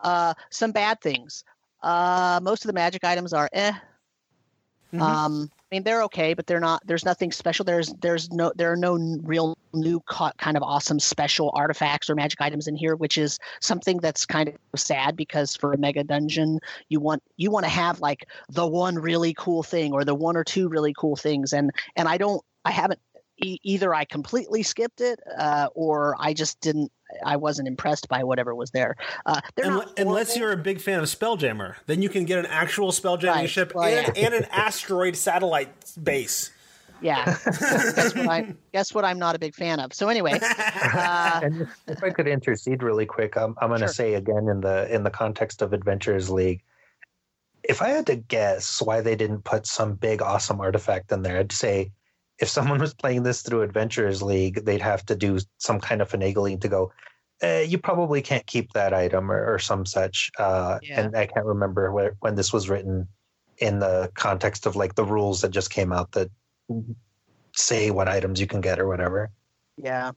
[0.00, 1.44] Uh, some bad things.
[1.82, 3.72] Uh, most of the magic items are eh.
[4.92, 5.00] Mhm.
[5.00, 6.80] Um, I mean they're okay, but they're not.
[6.86, 7.64] There's nothing special.
[7.64, 8.94] There's there's no there are no
[9.24, 13.98] real new kind of awesome special artifacts or magic items in here, which is something
[13.98, 17.98] that's kind of sad because for a mega dungeon you want you want to have
[18.00, 21.72] like the one really cool thing or the one or two really cool things, and
[21.96, 23.00] and I don't I haven't
[23.44, 26.92] e- either I completely skipped it uh, or I just didn't
[27.24, 28.96] I wasn't impressed by whatever was there.
[29.24, 32.38] Uh, they're Unle- not unless you're a big fan of Spelljammer, then you can get
[32.38, 33.50] an actual Spelljamming Right.
[33.50, 34.24] ship Well, and, yeah.
[34.26, 35.68] and an asteroid satellite
[36.02, 36.50] base.
[37.00, 37.24] yeah.
[37.44, 39.92] guess what I guess what I'm not a big fan of.
[39.94, 43.86] So anyway, uh, and if, if I could intercede really quick, I'm, I'm going to
[43.86, 43.92] Sure.
[43.94, 46.62] say again in the in the context of Adventurers League,
[47.62, 51.38] if I had to guess why they didn't put some big awesome artifact in there,
[51.38, 51.92] I'd say
[52.38, 56.10] if someone was playing this through Adventurers League, they'd have to do some kind of
[56.10, 56.92] finagling to go.
[57.42, 60.30] Uh, you probably can't keep that item or, or some such.
[60.38, 61.00] Uh, Yeah.
[61.00, 63.08] And I can't remember where, when this was written
[63.58, 66.30] in the context of like the rules that just came out that
[67.54, 69.30] say what items you can get or whatever.
[69.76, 70.12] yeah,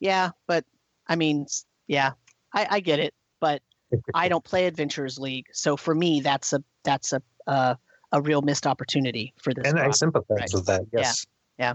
[0.00, 0.64] yeah, but
[1.06, 1.46] I mean,
[1.86, 2.12] yeah,
[2.52, 3.62] I, I get it, but
[4.14, 7.74] I don't play Adventurers League, so for me, that's a that's a uh,
[8.12, 9.66] a real missed opportunity for this.
[9.66, 10.54] and I sympathize Right.
[10.54, 10.82] with that.
[10.92, 11.26] Yes.
[11.58, 11.74] Yeah.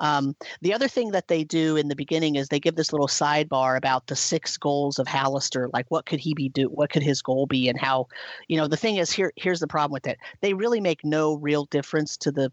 [0.00, 3.06] Um, the other thing that they do in the beginning is they give this little
[3.06, 5.68] sidebar about the six goals of Halaster.
[5.72, 6.66] Like, what could he be do?
[6.66, 7.68] What could his goal be?
[7.68, 8.08] And how,
[8.48, 9.32] you know, the thing is here.
[9.36, 10.18] Here's the problem with it.
[10.40, 12.50] They really make no real difference to the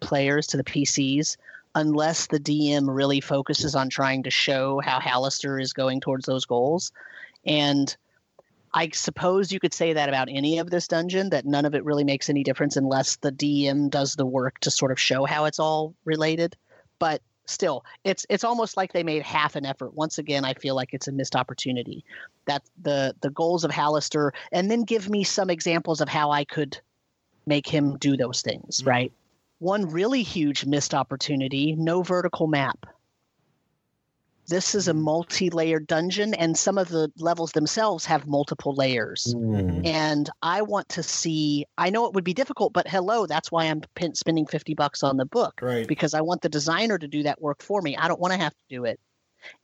[0.00, 1.36] players, to the PCs,
[1.76, 6.44] unless the DM really focuses on trying to show how Halaster is going towards those
[6.44, 6.90] goals.
[7.46, 7.96] And
[8.72, 11.84] I suppose you could say that about any of this dungeon, that none of it
[11.84, 15.46] really makes any difference unless the DM does the work to sort of show how
[15.46, 16.56] it's all related.
[16.98, 19.94] But still, it's it's almost like they made half an effort.
[19.94, 22.04] Once again, I feel like it's a missed opportunity.
[22.46, 26.44] That the the goals of Halaster, and then give me some examples of how I
[26.44, 26.78] could
[27.46, 28.88] make him do those things, mm-hmm.
[28.88, 29.12] right?
[29.58, 32.86] One really huge missed opportunity, no vertical map.
[34.50, 39.86] This is a multi-layered dungeon, and some of the levels themselves have multiple layers Mm.
[39.86, 41.66] and I want to see.
[41.78, 45.04] I know it would be difficult, but hello, that's why I'm pin- spending fifty bucks
[45.04, 45.86] on the book Right.
[45.86, 47.96] because I want the designer to do that work for me.
[47.96, 48.98] I don't want to have to do it.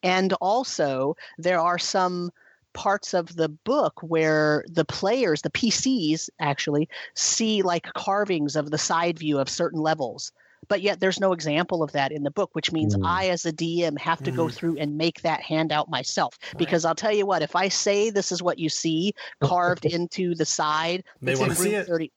[0.04, 2.30] And also, there are some
[2.72, 8.78] parts of the book where the players, the PCs actually, see like carvings of the
[8.78, 10.30] side view of certain levels.
[10.68, 13.06] But yet there's no example of that in the book, which means Mm.
[13.06, 14.54] I, as a DM, have to go Mm.
[14.54, 16.38] through and make that handout myself.
[16.42, 16.58] Right.
[16.58, 20.34] Because I'll tell you what, if I say this is what you see carved into
[20.34, 21.86] the side, They wanna see it.
[21.86, 22.12] 30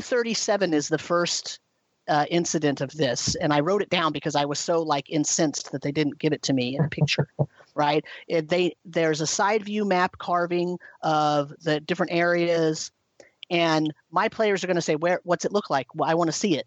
[0.00, 1.58] 37 is the first
[2.06, 5.72] uh, incident of this, and I wrote it down because I was so like incensed
[5.72, 7.28] that they didn't give it to me in a picture.
[7.74, 8.04] right?
[8.28, 12.92] It, they there's a side view map carving of the different areas,
[13.50, 15.20] and my players are going to say, "Where?
[15.24, 15.86] What's it look like?
[15.94, 16.66] Well, I want to see it."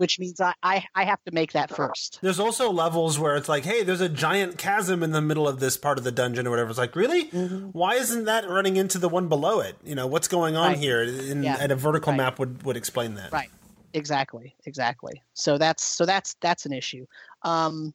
[0.00, 2.20] Which means I, I I have to make that first.
[2.22, 5.60] There's also levels where it's like, hey, there's a giant chasm in the middle of
[5.60, 6.70] this part of the dungeon or whatever.
[6.70, 7.24] It's like, really?
[7.28, 9.76] Why isn't that running into the one below it?
[9.84, 10.78] You know, what's going on Right.
[10.78, 11.02] here?
[11.02, 11.58] And, Yeah.
[11.60, 12.16] and a vertical Right.
[12.16, 13.30] map would, would explain that.
[13.30, 13.50] Right.
[13.92, 14.56] Exactly.
[14.64, 15.22] Exactly.
[15.34, 17.04] So that's so that's that's an issue.
[17.42, 17.92] Um,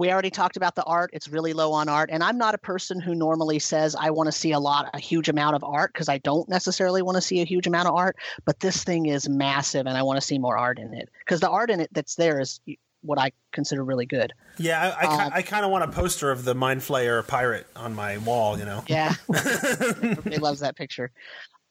[0.00, 1.10] we already talked about the art.
[1.12, 4.28] It's really low on art, and I'm not a person who normally says I want
[4.28, 7.20] to see a lot, a huge amount of art because I don't necessarily want to
[7.20, 8.16] see a huge amount of art.
[8.46, 11.40] But this thing is massive, and I want to see more art in it because
[11.40, 12.60] the art in it that's there is
[13.02, 14.32] what I consider really good.
[14.58, 17.66] Yeah, I, I, Um, I kind of want a poster of the Mind Flayer pirate
[17.76, 18.84] on my wall, you know?
[18.88, 21.10] Yeah, everybody loves that picture.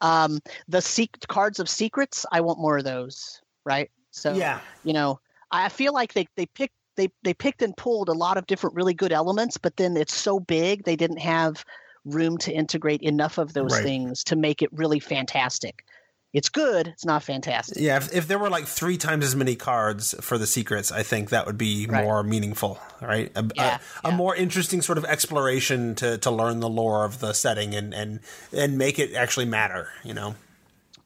[0.02, 3.42] Um, the cards of secrets, I want more of those.
[3.66, 3.92] Right.
[4.12, 4.60] So yeah.
[4.84, 5.20] you know
[5.52, 8.76] i feel like they they picked they they picked and pulled a lot of different
[8.76, 11.66] really good elements but then it's so big they didn't have
[12.06, 13.84] room to integrate enough of those Right.
[13.84, 15.84] things to make it really fantastic
[16.32, 19.56] it's good it's not fantastic Yeah, if, if there were like three times as many
[19.56, 22.04] cards for the secrets, I think that would be Right.
[22.04, 23.32] more meaningful, right?
[23.36, 27.20] A, a- Yeah, a, more interesting sort of exploration to, to learn the lore of
[27.20, 28.20] the setting and, and,
[28.54, 30.36] and make it actually matter, you know?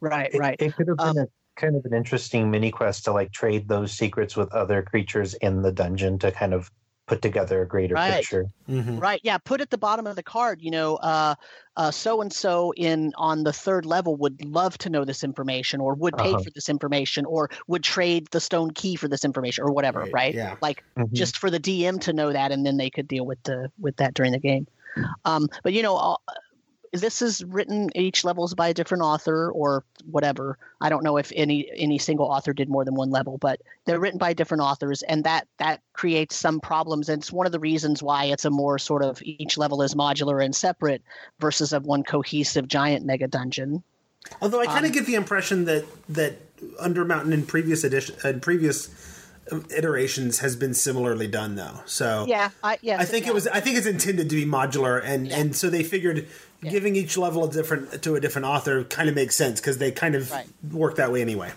[0.02, 3.06] right It, right it could have been Um, a kind of an interesting mini quest
[3.06, 6.72] to like trade those secrets with other creatures in the dungeon to kind of
[7.08, 8.18] put together a greater Right.
[8.18, 8.46] picture.
[8.70, 8.98] Mm-hmm.
[8.98, 11.36] right yeah put at the bottom of the card you know uh
[11.76, 15.82] uh so and so in on the third level would love to know this information
[15.82, 16.44] or would pay Uh-huh.
[16.44, 20.14] for this information or would trade the stone key for this information or whatever Right,
[20.14, 20.56] right, yeah.
[20.62, 21.12] like Mhm.
[21.12, 23.98] just for the DM to know that, and then they could deal with the with
[23.98, 24.66] that during the game.
[25.26, 26.22] Um, but you know, all,
[26.94, 30.57] this is written each level is by a different author or whatever.
[30.80, 33.99] I don't know if any any single author did more than one level, but they're
[33.99, 37.10] written by different authors, and that that creates some problems.
[37.10, 39.95] And it's one of the reasons why it's a more sort of each level is
[39.95, 41.02] modular and separate
[41.40, 43.84] versus a one cohesive giant mega dungeon.
[44.41, 46.40] Although I kind of Um, get the impression that that
[46.80, 48.90] Undermountain in previous edition in previous
[49.76, 51.82] iterations has been similarly done though.
[51.86, 52.98] So Yeah, I yeah.
[52.99, 53.32] I think yeah.
[53.32, 55.40] it was I think it's intended to be modular and Yeah.
[55.40, 56.28] and so they figured
[56.64, 56.72] Yeah.
[56.72, 59.91] giving each level a different to a different author kind of makes sense because they
[59.91, 60.48] kind of Right.
[60.72, 61.52] work that way anyway.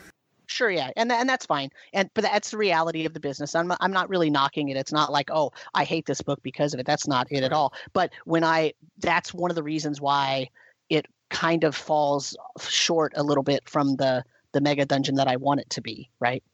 [0.48, 3.54] Sure, yeah, and and that's fine, and but that's the reality of the business.
[3.56, 4.76] I'm I'm not really knocking it.
[4.76, 6.86] It's not like oh I hate this book because of it.
[6.86, 7.72] That's not it at all.
[7.92, 10.48] But when I that's one of the reasons why
[10.88, 12.36] it kind of falls
[12.68, 16.08] short a little bit from the the mega dungeon that I want it to be.
[16.20, 16.44] Right.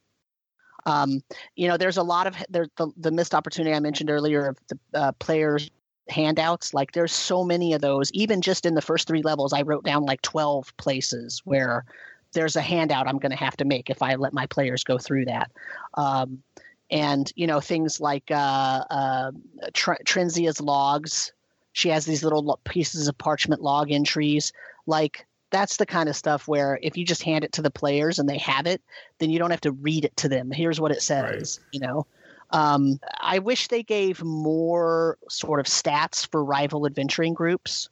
[0.87, 1.21] Um,
[1.55, 4.59] you know, there's a lot of there's the the missed opportunity I mentioned earlier of
[4.69, 5.71] the uh, players
[6.13, 9.63] handouts like there's so many of those even just in the first three levels i
[9.63, 11.85] wrote down like 12 places where
[12.33, 14.99] there's a handout I'm going to have to make if I let my players go
[14.99, 15.51] through that.
[15.95, 16.43] Um,
[16.91, 19.33] and you know things like uh, uh,
[19.73, 21.33] Tr- Trinzia's logs.
[21.73, 24.53] She has these little lo- pieces of parchment log entries.
[24.87, 28.19] Like that's the kind of stuff where if you just hand it to the players
[28.19, 28.83] and they have it,
[29.19, 30.51] then you don't have to read it to them.
[30.51, 31.61] Here's what it says.
[31.73, 32.07] You know.
[32.53, 37.89] Um, I wish they gave more sort of stats for rival adventuring groups.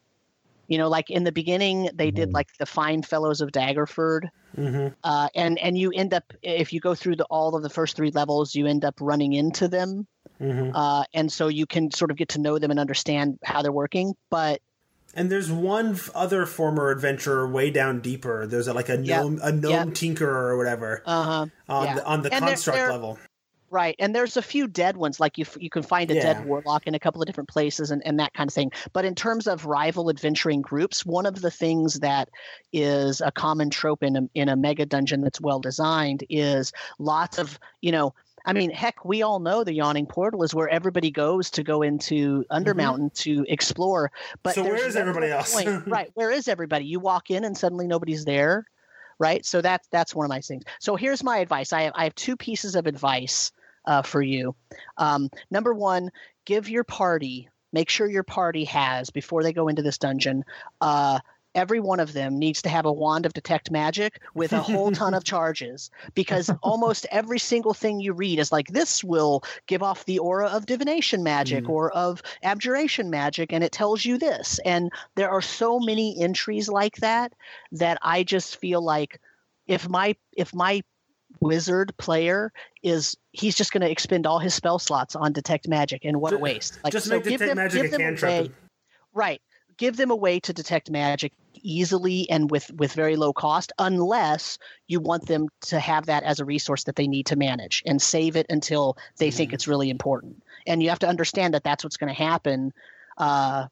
[0.68, 2.34] You know, like in the beginning, they did Mhm.
[2.34, 4.88] like the Fine Fellows of Daggerford, Mm-hmm.
[5.04, 7.96] uh, and and you end up if you go through the all of the first
[7.96, 10.06] three levels, you end up running into them,
[10.40, 10.74] Mm-hmm.
[10.76, 13.72] uh, and so you can sort of get to know them and understand how they're
[13.72, 14.14] working.
[14.30, 14.60] But
[15.14, 18.46] And there's one other former adventurer way down deeper.
[18.46, 21.94] There's a, like a gnome, a gnome tinkerer or whatever uh huh, on yeah.
[21.96, 23.18] the on the And they're- construct they're- level.
[23.70, 23.94] Right.
[23.98, 26.22] And there's a few dead ones, like you you can find a Yeah.
[26.34, 28.72] dead warlock in a couple of different places and, and that kind of thing.
[28.92, 32.28] But in terms of rival adventuring groups, one of the things that
[32.72, 37.38] is a common trope in a, in a mega dungeon that's well designed is lots
[37.38, 38.14] of you know.
[38.46, 41.82] I mean, heck, we all know the yawning portal is where everybody goes to go
[41.82, 44.10] into Undermountain to explore.
[44.42, 44.64] But Mm-hmm.
[44.66, 45.52] So where is everybody else?
[45.52, 46.10] point- right?
[46.14, 46.86] Where is everybody?
[46.86, 48.64] You walk in and suddenly nobody's there,
[49.18, 49.44] right?
[49.44, 50.64] So that's that's one of my things.
[50.80, 51.74] So here's my advice.
[51.74, 53.52] I have I have two pieces of advice
[53.84, 54.54] uh, for you.
[54.96, 56.10] Um, number one,
[56.44, 57.48] give your party.
[57.72, 60.44] Make sure your party has before they go into this dungeon.
[60.80, 61.20] Uh,
[61.54, 64.92] every one of them needs to have a wand of detect magic with a whole
[64.92, 69.82] ton of charges because almost every single thing you read is like this will give
[69.82, 71.70] off the aura of divination magic Mm.
[71.70, 76.68] or of abjuration magic and it tells you this and there are so many entries
[76.68, 77.32] like that
[77.72, 79.20] that i just feel like
[79.66, 80.82] if my if my
[81.40, 82.52] wizard player
[82.82, 86.32] is he's just going to expend all his spell slots on detect magic and what
[86.32, 86.78] a waste.
[86.84, 88.44] Like just so make give detect them, magic give a cantrip.
[88.44, 88.50] way,
[89.12, 89.42] right
[89.80, 94.58] give them a way to detect magic easily and with with very low cost unless
[94.86, 98.00] you want them to have that as a resource that they need to manage and
[98.00, 100.42] save it until they think it's really important.
[100.66, 102.72] And you have to understand that that's what's going to happen
[103.16, 103.66] uh,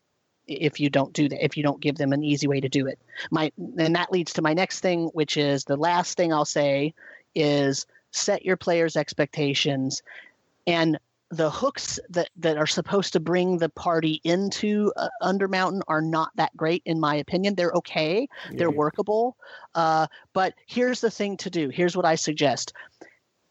[0.46, 2.86] if you don't do that if you don't give them an easy way to do
[2.86, 2.98] it.
[3.30, 6.94] My and that leads to my next thing which is the last thing i'll say
[7.34, 10.02] is set your players expectations
[10.66, 10.98] and
[11.30, 16.30] the hooks that, that are supposed to bring the party into uh, Undermountain are not
[16.36, 17.54] that great, in my opinion.
[17.54, 19.36] They're okay, they're workable.
[19.74, 21.68] Uh, but here's the thing to do.
[21.68, 22.72] Here's what I suggest: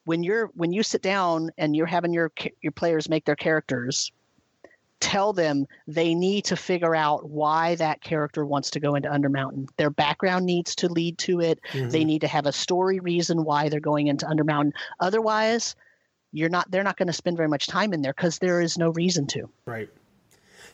[0.05, 2.31] when you're when you sit down and you're having your
[2.61, 4.11] your players make their characters,
[4.99, 9.67] tell them they need to figure out why that character wants to go into Undermountain.
[9.77, 11.59] Their background needs to lead to it.
[11.71, 11.89] Mm-hmm.
[11.89, 14.71] They need to have a story reason why they're going into Undermountain.
[14.99, 15.75] Otherwise,
[16.31, 18.77] you're not they're not going to spend very much time in there because there is
[18.77, 19.49] no reason to.
[19.65, 19.89] Right.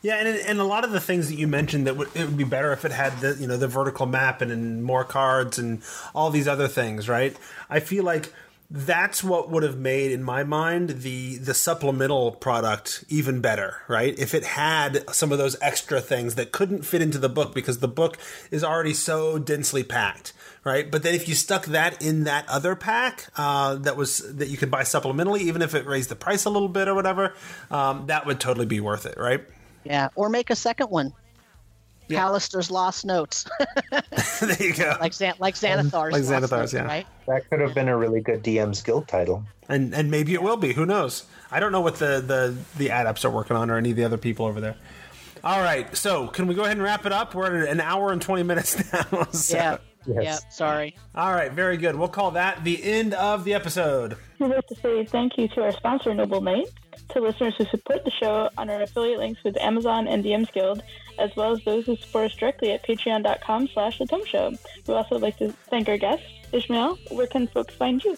[0.02, 2.36] Yeah, and and a lot of the things that you mentioned that would, it would
[2.36, 5.58] be better if it had the you know the vertical map and, and more cards
[5.58, 5.82] and
[6.14, 7.36] all these other things, right?
[7.70, 8.34] I feel like
[8.76, 14.18] that's what would have made in my mind the the supplemental product even better, right?
[14.18, 17.80] If it had some of those extra things that couldn't fit into the book because
[17.80, 18.18] the book
[18.50, 20.34] is already so densely packed,
[20.64, 20.90] right?
[20.90, 24.58] But then if you stuck that in that other pack uh, that was that you
[24.58, 27.36] could buy supplementally, even if it raised the price a little bit or whatever,
[27.70, 29.45] um, that would totally be worth it, right?
[29.84, 31.14] Yeah, or make a second one.
[32.15, 33.45] Halaster's Lost Notes,
[34.41, 34.95] there you go.
[34.99, 35.94] like Xan- like Xanathar's.
[36.14, 36.85] Like Lost Xanathar's, Notes, yeah.
[36.85, 37.07] Right?
[37.27, 39.44] That could have been a really good DM's Guild title.
[39.69, 40.73] and and maybe it will be.
[40.73, 41.26] Who knows?
[41.52, 44.03] I don't know what the the the Adepts are working on or any of the
[44.03, 44.76] other people over there.
[45.44, 47.35] All right, so can we go ahead and wrap it up?
[47.35, 49.23] We're at an hour and twenty minutes now.
[49.31, 49.77] so- Yeah.
[50.06, 50.23] Yes.
[50.23, 50.38] Yeah.
[50.49, 50.98] Sorry.
[51.15, 51.95] All right, very good.
[51.95, 54.18] We'll call that the end of the episode.
[54.38, 56.68] We'd like to say thank you to our sponsor, Noble Knight,
[57.10, 60.82] to listeners who support the show on our affiliate links with Amazon and DM's Guild,
[61.20, 64.54] as well as those who support us directly at patreon.com slash the Tome Show.
[64.88, 66.26] We'd also like to thank our guests.
[66.52, 68.18] Ishmael, where can folks find you?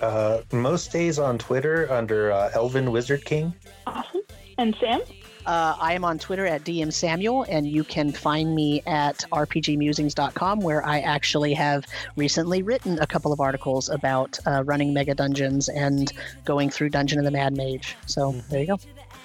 [0.00, 3.54] Uh, most days on Twitter under uh, Elvin Wizard King.
[3.86, 4.22] Awesome.
[4.58, 5.00] And Sam?
[5.46, 10.60] Uh, I am on Twitter at DM Samuel, and you can find me at rpgmusings.com,
[10.60, 11.84] where I actually have
[12.16, 16.12] recently written a couple of articles about uh, running mega dungeons and
[16.44, 17.96] going through Dungeon of the Mad Mage.
[18.06, 18.78] So there you go.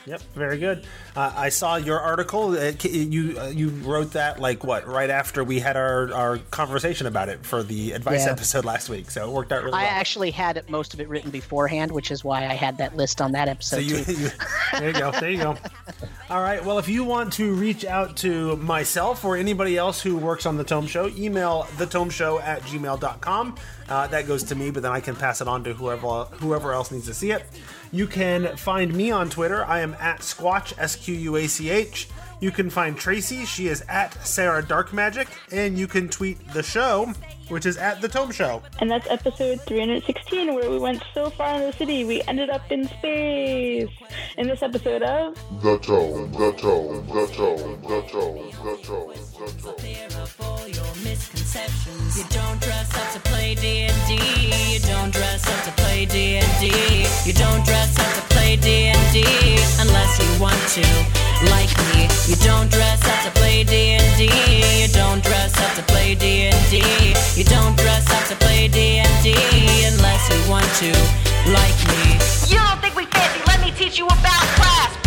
[0.06, 0.86] Yep, very good.
[1.16, 2.58] Uh, I saw your article.
[2.58, 7.06] Uh, you uh, you wrote that like what right after we had our, our conversation
[7.06, 8.32] about it for the advice Yeah.
[8.32, 9.12] episode last week.
[9.12, 9.82] So it worked out really well.
[9.82, 9.92] I well.
[9.94, 13.22] actually had it, most of it written beforehand, which is why I had that list
[13.22, 14.14] on that So episode you, too.
[14.24, 14.30] you
[14.80, 15.58] there you go, there you go.
[16.30, 16.64] All right.
[16.64, 20.58] Well, if you want to reach out to myself or anybody else who works on
[20.58, 23.56] the Tome Show, email thetomeshow at gmail.com.
[23.90, 26.74] Uh, that goes to me, but then I can pass it on to whoever whoever
[26.74, 27.44] else needs to see it.
[27.92, 29.66] You can find me on Twitter.
[29.66, 32.08] I am at Squatch S Q U A C H.
[32.40, 33.46] You can find Tracy.
[33.46, 37.12] She is at Sarah Dark Magic, and you can tweet the show,
[37.50, 38.62] which is at the Tome Show.
[38.80, 42.72] And that's episode 316, where we went so far in the city, we ended up
[42.72, 43.90] in space.
[44.38, 49.62] In this episode of The tone, the tone, the tone, the tone, the tone, the
[49.62, 49.76] tone.
[49.76, 50.89] clearer for your
[51.34, 52.18] misconceptions.
[52.18, 54.74] You don't dress up to play D&D.
[54.74, 57.06] You don't dress up to play D&D.
[57.26, 59.24] You don't dress up to play D&D
[59.80, 60.86] unless you want to,
[61.50, 62.08] like me.
[62.28, 64.26] You don't dress up to play D&D.
[64.82, 66.82] You don't dress up to play D&D.
[67.36, 69.36] You don't dress up to play D&D
[69.86, 70.92] unless you want to,
[71.52, 72.18] like me.
[72.50, 73.42] You don't think we fancy?
[73.46, 74.99] Let me teach you about class.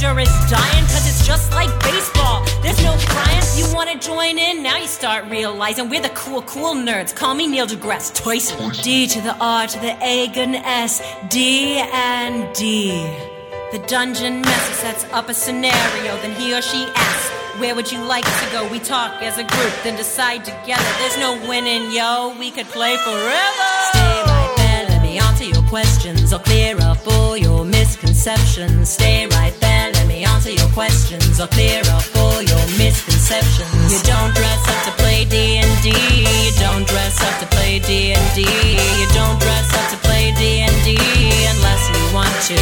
[0.00, 2.44] Your is dying, cause it's just like baseball.
[2.62, 3.42] There's no crying.
[3.56, 4.62] You wanna join in?
[4.62, 7.14] Now you start realizing we're the cool, cool nerds.
[7.14, 8.70] Call me Neil deGrasse Tyson.
[8.82, 12.90] D to the R to the A, good and S, D and D.
[13.72, 17.28] The dungeon master sets up a scenario, then he or she asks,
[17.60, 18.66] Where would you like to go?
[18.70, 20.90] We talk as a group, then decide together.
[21.00, 22.34] There's no winning, yo.
[22.38, 23.70] We could play forever.
[23.92, 26.32] Stay right there, let me answer your questions.
[26.32, 28.88] I'll clear up all your misconceptions.
[28.88, 29.67] Stay right there,
[30.78, 33.90] questions or clear up all your misconceptions.
[33.90, 35.90] You don't dress up to play D&D.
[35.90, 38.46] You don't dress up to play D&D.
[38.46, 40.94] You don't dress up to play D&D
[41.50, 42.58] unless you want to.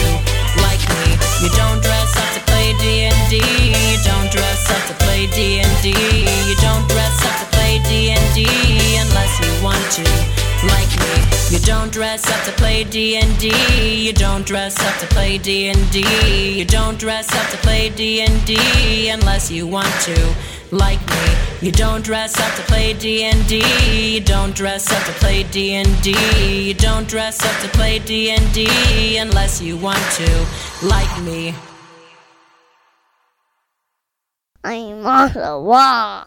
[0.64, 1.12] Like me,
[1.44, 3.36] you don't dress up to play D&D.
[3.36, 5.92] You don't dress up to play D&D.
[5.92, 10.04] You don't dress up to play D&D unless you want to.
[10.66, 14.04] Like me, you don't dress up to play D&D.
[14.06, 16.58] You don't dress up to play D&D.
[16.58, 20.34] You don't dress up to play D&D unless you want to.
[20.72, 24.14] Like me, you don't dress up to play D&D.
[24.14, 26.68] You don't dress up to play D&D.
[26.68, 30.46] You don't dress up to play D&D unless you want to.
[30.82, 31.54] Like me.
[34.64, 36.26] I'm on the wall.